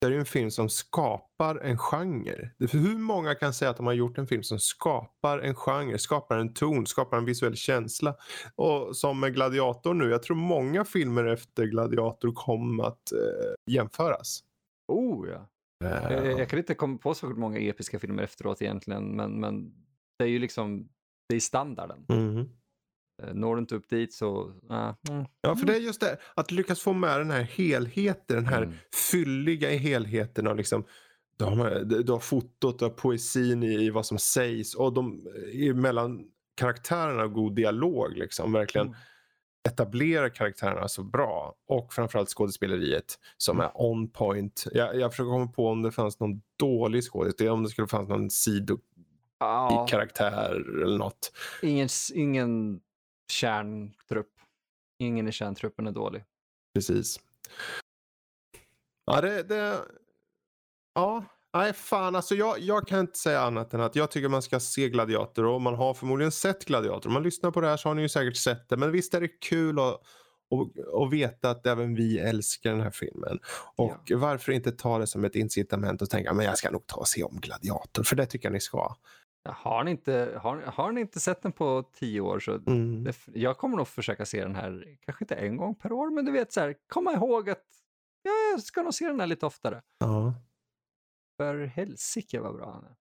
[0.00, 2.50] Det är ju en film som skapar en genre.
[2.58, 6.38] Hur många kan säga att de har gjort en film som skapar en genre, skapar
[6.38, 8.16] en ton, skapar en visuell känsla.
[8.54, 14.44] Och som med Gladiator nu, jag tror många filmer efter Gladiator kommer att eh, jämföras.
[14.92, 15.48] Oh ja.
[15.84, 19.72] Eh, Jag, jag kan inte komma på så många episka filmer efteråt egentligen, men, men
[20.18, 20.88] det är ju liksom,
[21.28, 22.04] det är standarden.
[22.08, 22.48] mhm.
[23.22, 25.24] Eh, Når du inte upp dit så, äh, mm.
[25.40, 28.62] Ja, för det är just det, att lyckas få med den här helheten, den här
[28.62, 28.74] Mm.
[29.10, 30.84] fylliga i helheten av liksom
[31.38, 35.26] du har, du har fotot, du har poesin i, i vad som sägs och de,
[35.52, 38.52] i, mellan karaktärerna god dialog liksom.
[38.52, 38.98] Verkligen Mm.
[39.68, 44.64] etablera karaktärerna så bra och framförallt skådespeleriet som är on point.
[44.72, 48.08] Jag, jag försöker komma på om det fanns någon dålig skådespelare, om det skulle fanns
[48.08, 48.28] någon
[49.40, 51.32] Ja, sidokaraktär eller något.
[51.62, 52.80] ingen, ingen
[53.30, 54.32] kärntrupp.
[54.98, 56.24] Ingen i kärntruppen är dålig.
[56.74, 57.20] Precis.
[59.06, 59.42] Ja, det...
[59.42, 59.80] det
[60.94, 61.24] ja,
[61.54, 64.60] nej fan alltså jag, jag kan inte säga annat än att jag tycker man ska
[64.60, 67.06] se Gladiator och man har förmodligen sett Gladiator.
[67.06, 68.76] Om man lyssnar på det här så har ni ju säkert sett det.
[68.76, 72.90] Men visst är det kul att, att, att veta att även vi älskar den här
[72.90, 73.38] filmen.
[73.76, 76.96] Och varför inte ta det som ett incitament och tänka men jag ska nog ta
[76.96, 78.02] och se om Gladiator.
[78.02, 78.96] För det tycker jag ni ska.
[79.48, 83.04] Ja, Har ni inte, har, har ni inte sett den på tio år så Mm.
[83.04, 86.24] det, jag kommer nog försöka se den här, kanske inte en gång per år, men
[86.24, 87.64] du vet så här, komma ihåg att
[88.22, 89.82] ja, jag ska nog se den här lite oftare.
[89.98, 90.34] Ja.
[91.36, 92.96] För helsike vad bra han är.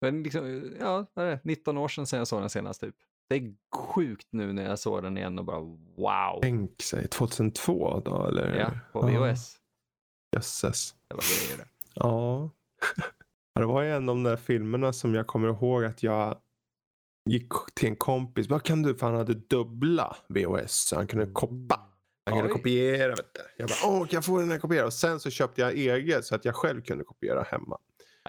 [0.00, 1.40] Men liksom, ja, vad är det?
[1.44, 2.94] 19 år sedan, sedan jag såg den senast typ.
[3.28, 5.60] Det är sjukt nu när jag såg den igen och bara
[5.96, 6.38] wow.
[6.42, 8.54] Tänk sig 2002 då eller?
[8.54, 9.56] Ja, på VHS.
[10.36, 10.94] Jösses.
[11.08, 11.68] Det var grejer det.
[11.94, 12.50] Ja.
[13.54, 16.38] Ja, Det var ju en av de där filmerna som jag kommer ihåg att jag
[17.30, 18.48] gick till en kompis.
[18.48, 18.94] Vad kan du?
[18.94, 21.80] För han hade dubbla VHS så han kunde koppa.
[22.26, 22.56] Han kunde Oj.
[22.58, 23.08] kopiera.
[23.14, 23.40] Vet du.
[23.56, 24.86] Jag bara, åh kan jag få den här kopierad?
[24.86, 27.78] Och sen så köpte jag eget så att jag själv kunde kopiera hemma.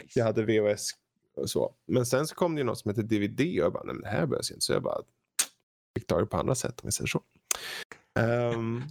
[0.02, 0.20] Nice.
[0.20, 0.90] Jag hade VHS
[1.36, 1.76] och så.
[1.88, 4.02] Men sen så kom det ju något som heter DVD och jag bara, nej men
[4.04, 4.62] det här behövs inte.
[4.62, 5.02] Så jag bara
[5.98, 7.22] fick ta det på andra sätt om vi säger så.
[8.20, 8.84] Ehm,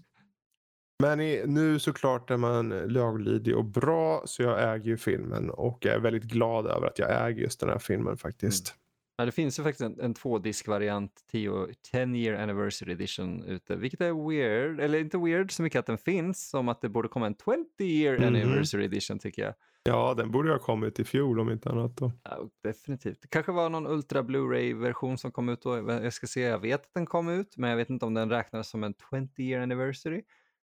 [1.00, 5.86] men i, nu såklart är man laglydig och bra så jag äger ju filmen och
[5.86, 8.74] är väldigt glad över att jag äger just den här filmen faktiskt.
[9.20, 14.00] Ja, det finns ju faktiskt en, en tvådiskvariant, 10 10 year anniversary edition ute, vilket
[14.00, 17.26] är weird, eller inte weird så mycket att den finns, som att det borde komma
[17.26, 17.36] en
[17.78, 19.54] 20 year anniversary edition tycker jag.
[19.82, 22.12] Ja, den borde ha kommit i fjol om inte annat då.
[22.24, 23.22] Ja, definitivt.
[23.22, 25.76] Det kanske var någon Ultra Blu-ray-version som kom ut då.
[25.76, 28.30] Jag ska se, jag vet att den kom ut, men jag vet inte om den
[28.30, 30.22] räknas som en 20 year anniversary.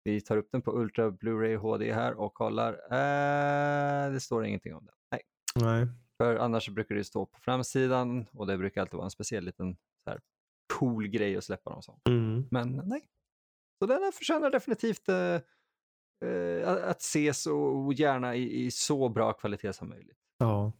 [0.04, 2.74] Vi tar upp den på Ultra Blu-ray HD här och kollar.
[2.74, 4.96] Eh, det står ingenting om den.
[5.12, 5.22] Nej.
[5.56, 5.88] Nej.
[6.18, 9.78] För annars brukar det stå på framsidan och det brukar alltid vara en speciell liten
[10.04, 10.20] så här,
[10.74, 12.00] cool grej att släppa dem som.
[12.10, 12.48] Mm.
[12.52, 13.08] Men nej.
[13.80, 15.36] Så den förtjänar definitivt eh,
[16.30, 20.18] eh, att- ses och och gärna i, i så bra kvalitet som möjligt.
[20.38, 20.72] Ja.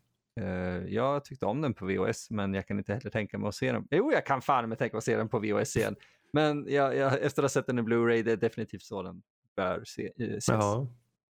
[0.42, 0.46] Eh,
[0.94, 3.72] jag tyckte om den på VHS men jag kan inte heller tänka mig att se
[3.72, 3.88] den.
[3.92, 5.96] Jo, jag kan fan med tänka mig att se den på VHS igen.
[6.34, 9.22] Men jag, jag, efter att ha sett den i Blu-ray, det är definitivt så den
[9.56, 10.48] bör se, eh, ses.
[10.48, 10.88] Ja,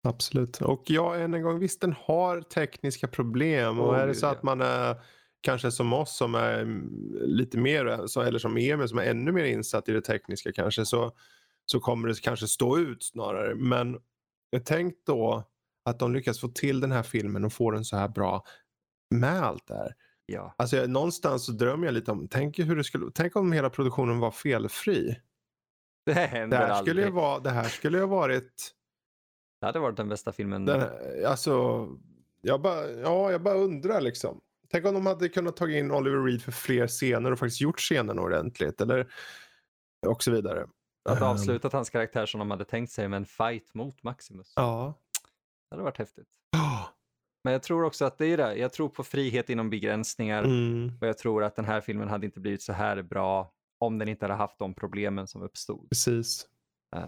[0.04, 0.62] absolut.
[0.62, 3.80] Och ja, än en gång, visst den har tekniska problem.
[3.80, 4.32] Och Oh, är det så ja.
[4.32, 5.02] att man är
[5.42, 6.90] kanske som oss som är mm,
[7.22, 10.86] lite mer, så- eller som Emil som är ännu mer insatt i det tekniska kanske,
[10.86, 11.12] så,
[11.66, 13.56] så kommer det kanske stå ut snarare.
[13.56, 13.98] Men
[14.66, 15.44] tänk då
[15.86, 18.44] att de lyckas få till den här filmen och få den så här bra
[19.16, 19.94] med allt det här.
[20.30, 20.54] Ja.
[20.58, 23.70] Alltså jag, någonstans så drömmer jag lite om, tänk, hur det skulle, tänk om hela
[23.70, 25.20] produktionen var felfri.
[26.06, 26.94] Det Det händer här aldrig.
[26.94, 28.72] skulle ju, vara, det här skulle ju ha varit
[29.60, 30.66] Det hade varit den bästa filmen.
[30.66, 30.90] Den,
[31.28, 31.88] alltså,
[32.42, 34.42] jag, bara, ja, jag bara undrar liksom.
[34.70, 37.80] Tänk om de hade kunnat ta in Oliver Reed för fler scener och faktiskt gjort
[37.80, 38.82] scenen ordentligt.
[38.82, 39.12] Eller,
[40.08, 40.68] och så vidare.
[41.10, 44.54] Att Ehm, avslutat hans karaktär som de hade tänkt sig med en fight mot Maximus.
[44.56, 44.94] Ja.
[45.70, 46.28] Det hade varit häftigt.
[46.56, 46.88] Oh.
[47.48, 48.56] Men jag tror också att det är det.
[48.56, 50.44] Jag tror på frihet inom begränsningar.
[50.44, 53.98] Mm, Och jag tror att den här filmen hade inte blivit så här bra om
[53.98, 55.90] den inte hade haft de problemen som uppstod.
[55.90, 56.48] precis.
[56.96, 57.02] Eh,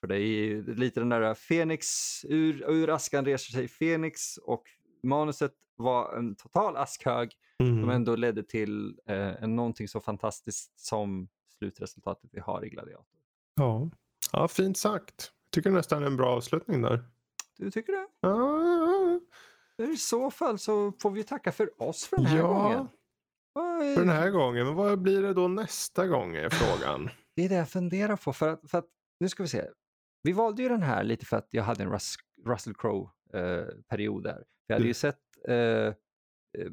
[0.00, 1.86] för det är ju lite den där Fenix,
[2.24, 4.62] ur, ur askan reser sig Fenix och
[5.02, 7.80] manuset var en total askhög Mm.
[7.80, 11.28] som ändå ledde till eh, någonting så fantastiskt som
[11.58, 13.18] slutresultatet vi har i Gladiator.
[13.54, 13.90] Ja.
[14.32, 15.32] ja, fint sagt.
[15.52, 17.04] Tycker nästan en bra avslutning där.
[17.58, 18.06] Du tycker det?
[18.20, 19.20] Ja,
[19.84, 22.46] I så fall så får vi tacka för oss för den här Ja.
[22.46, 22.88] gången.
[23.58, 24.66] Är- för den här gången.
[24.66, 27.10] Men vad blir det då nästa gång är frågan.
[27.36, 28.32] Det är det jag funderar på.
[28.32, 28.86] För att, för att,
[29.20, 29.64] nu ska vi se.
[30.22, 32.14] Vi valde ju den här lite för att jag hade en Rus
[32.46, 34.44] Russell Crowe-period där.
[34.66, 35.18] Jag hade Du- ju sett
[35.48, 35.92] eh, eh,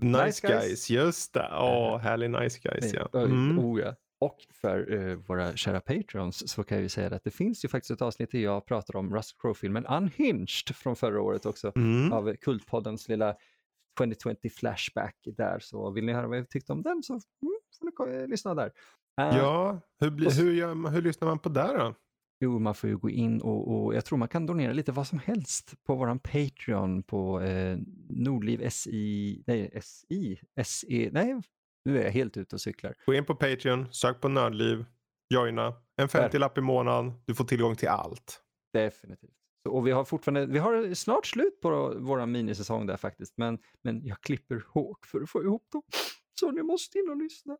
[0.01, 0.89] Nice, guys.
[0.89, 1.49] just det.
[1.51, 3.09] Åh, härlig nice guys ja.
[3.13, 3.59] Eh, Mm.
[3.59, 3.95] oh, ja.
[4.19, 7.69] Och för eh, våra kära patrons så kan jag ju säga att det finns ju
[7.69, 11.71] faktiskt ett avsnitt där jag pratar om Russell Crowe-filmen Unhinged från förra året också.
[11.75, 12.13] Mm.
[12.13, 13.35] Av Kultpoddens lilla
[13.97, 15.59] 2020 Flashback där.
[15.59, 17.21] Så vill ni höra vad jag tyckte om den så mm,
[17.97, 18.65] får ni lyssna där.
[19.21, 21.95] Eh, Ja, hur, så- hur, gör hur lyssnar man på det då?
[22.39, 25.07] Jo, man får ju gå in och, och jag tror man kan donera lite vad
[25.07, 27.77] som helst på våran Patreon på eh,
[28.09, 31.41] Nordliv SI, nej SI, SE, nej
[31.87, 32.95] nu är jag helt ute och cyklar.
[33.05, 34.85] Gå in på Patreon, sök på Nördliv,
[35.29, 35.73] joina.
[35.95, 38.41] En 50-lapp i månaden, du får tillgång till allt.
[38.73, 39.31] Definitivt.
[39.63, 43.59] Så, och vi har fortfarande, vi har snart slut på vår minisäsong där faktiskt, men,
[43.81, 45.81] men jag klipper hårt för att få ihop dem.
[46.39, 47.57] Så ni måste in och lyssna.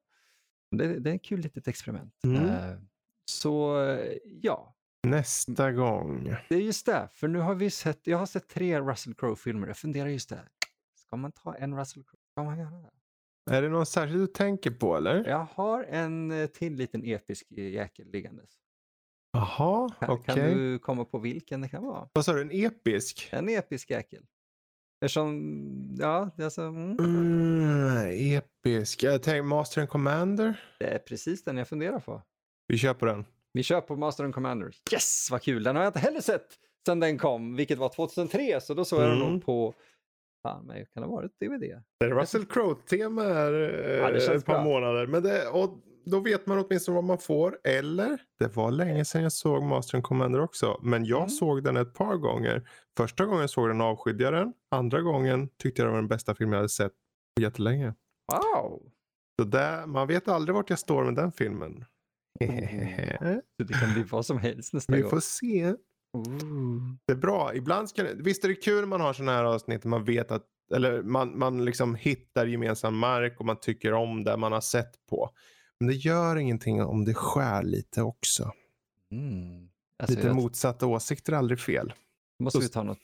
[0.72, 2.14] Det, det är ett kul litet experiment.
[2.24, 2.46] Mm.
[2.46, 2.80] Eh,
[3.26, 6.36] så eh, ja, Nästa gång.
[6.50, 9.68] Det är just det, för nu har vi sett, jag har sett tre Russell Crowe-filmer.
[9.68, 10.42] Jag funderar just det,
[10.96, 12.22] ska man ta en Russell Crowe?
[12.32, 12.97] Ska man göra det?
[13.50, 15.24] Är det någon särskild du tänker på eller?
[15.30, 18.50] Jag har en eh, till liten episk eh, jäkel liggandes.
[19.34, 20.36] Jaha, okej.
[20.36, 22.10] kan du komma på vilken det kan vara?
[22.14, 23.30] Vad sa du, en episk?
[23.32, 24.24] En episk jäkel.
[25.06, 29.04] Eftersom, ja, alltså, mm, Mm, episk.
[29.04, 30.60] Jag tänkte Master and Commander.
[30.80, 32.22] det är precis den jag funderar på.
[32.68, 33.26] Vi kör på den.
[33.54, 34.72] Vi kör på Master and Commander.
[34.94, 35.64] Yes, vad kul!
[35.64, 36.48] Den har jag inte heller sett
[36.86, 39.32] sedan den kom, vilket var 2003, så då såg jag den Mm.
[39.34, 39.74] nog på,
[40.48, 41.62] fan, men kan det ha varit DVD?
[42.00, 43.52] Det är Russell Crowe-tema här
[44.02, 44.64] Ja, det eh, känns ett par bra.
[44.64, 45.08] månader.
[45.08, 47.58] Men det, och då vet man åtminstone vad man får.
[47.64, 50.80] Eller, det var länge sedan jag såg Master and Commander också.
[50.84, 51.30] Men jag Mm.
[51.30, 52.70] såg den ett par gånger.
[52.98, 54.54] Första gången jag såg den avskydde jag den.
[54.72, 56.92] Andra gången tyckte jag det var den bästa film jag hade sett
[57.36, 57.94] på jättelänge.
[58.32, 58.82] Wow!
[59.42, 61.86] Så där, man vet aldrig vart jag står med den filmen.
[63.58, 65.10] Så det kan bli vad som helst nästa Vi gång.
[65.10, 65.74] får se.
[67.06, 67.56] Det är bra.
[67.56, 70.32] Ibland ska det, visst är det kul när man har sådana här avsnitt man vet
[70.32, 70.44] att
[70.76, 74.92] eller man, man liksom hittar gemensam mark och man tycker om det man har sett
[75.10, 75.30] på.
[75.80, 78.52] Men det gör ingenting om det skär lite också.
[79.12, 79.70] Mm.
[80.00, 81.94] Alltså, lite jag, motsatta åsikter är aldrig fel.
[82.44, 83.00] måste så- vi ta något,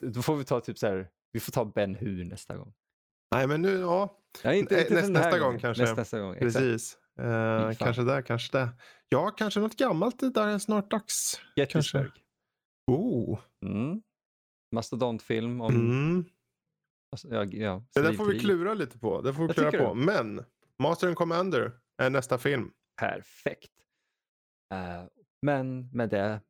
[0.00, 2.72] då får vi ta typ så här, vi får ta Ben Hur nästa gång.
[3.34, 4.18] Nej men nu, ja.
[4.42, 5.82] Ja, inte, inte här nästa gång kanske.
[5.82, 6.34] Nästa, nästa gång.
[6.34, 6.96] Precis.
[7.18, 8.68] Eh, kanske det, kanske det.
[9.08, 10.18] Ja, kanske något gammalt.
[10.18, 11.40] Det där är snart dags.
[11.56, 12.10] Gettysburg.
[12.86, 13.38] Oh.
[13.66, 14.02] Mm.
[14.74, 15.74] Mastodontfilm om...
[15.74, 16.24] Mm.
[17.12, 19.20] Alltså, ja, ja, Det där får vi klura lite på.
[19.20, 19.94] Det får vi Jag klura på.
[19.94, 20.44] Men
[20.82, 22.70] Master and Commander är nästa film.
[23.00, 23.72] Perfekt.
[24.74, 25.04] Eh,
[25.42, 26.40] men med det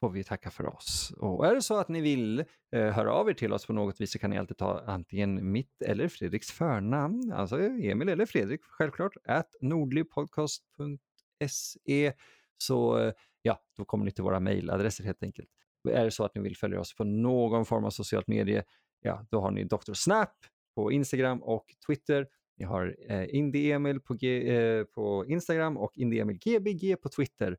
[0.00, 1.12] får vi tacka för oss.
[1.16, 4.00] Och är det så att ni vill eh, höra av er till oss på något
[4.00, 8.60] vis så kan ni alltid ta antingen mitt eller Fredriks förnamn, alltså Emil eller Fredrik
[8.62, 12.12] självklart, at nordlypodcast.se.
[12.58, 15.48] Så eh, ja, då kommer ni till våra mejladresser helt enkelt.
[15.88, 18.64] Är det så att ni vill följa oss på någon form av socialt medie,
[19.00, 19.92] ja, då har ni Dr.
[19.92, 20.32] Snap
[20.74, 22.28] på Instagram och Twitter.
[22.56, 27.56] Ni har eh, Indie-Emil på, eh, på Instagram och Indie-Emil GBG på Twitter.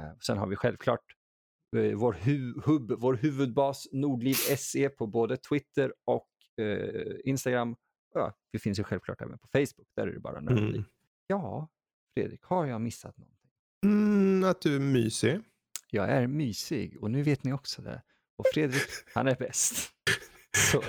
[0.00, 1.04] Eh, sen har vi självklart
[1.74, 6.28] vår, hu- hub, vår huvudbas Nordliv SE på både Twitter och
[6.64, 7.76] eh, Instagram.
[8.14, 10.68] Ja, vi finns ju självklart även på Facebook, där är det bara Nordliv.
[10.74, 10.84] Mm.
[11.26, 11.68] Ja,
[12.16, 13.50] Fredrik, har jag missat någonting?
[13.84, 15.40] Mm, att du är mysig.
[15.90, 18.02] Jag är mysig och nu vet ni också det.
[18.38, 18.82] Och Fredrik,
[19.14, 19.90] han är bäst.
[20.56, 20.80] Så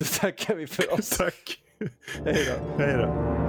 [0.00, 1.08] då tackar vi för oss.
[1.18, 1.62] Tack.
[2.24, 2.76] Hej då.
[2.78, 3.41] Hej då.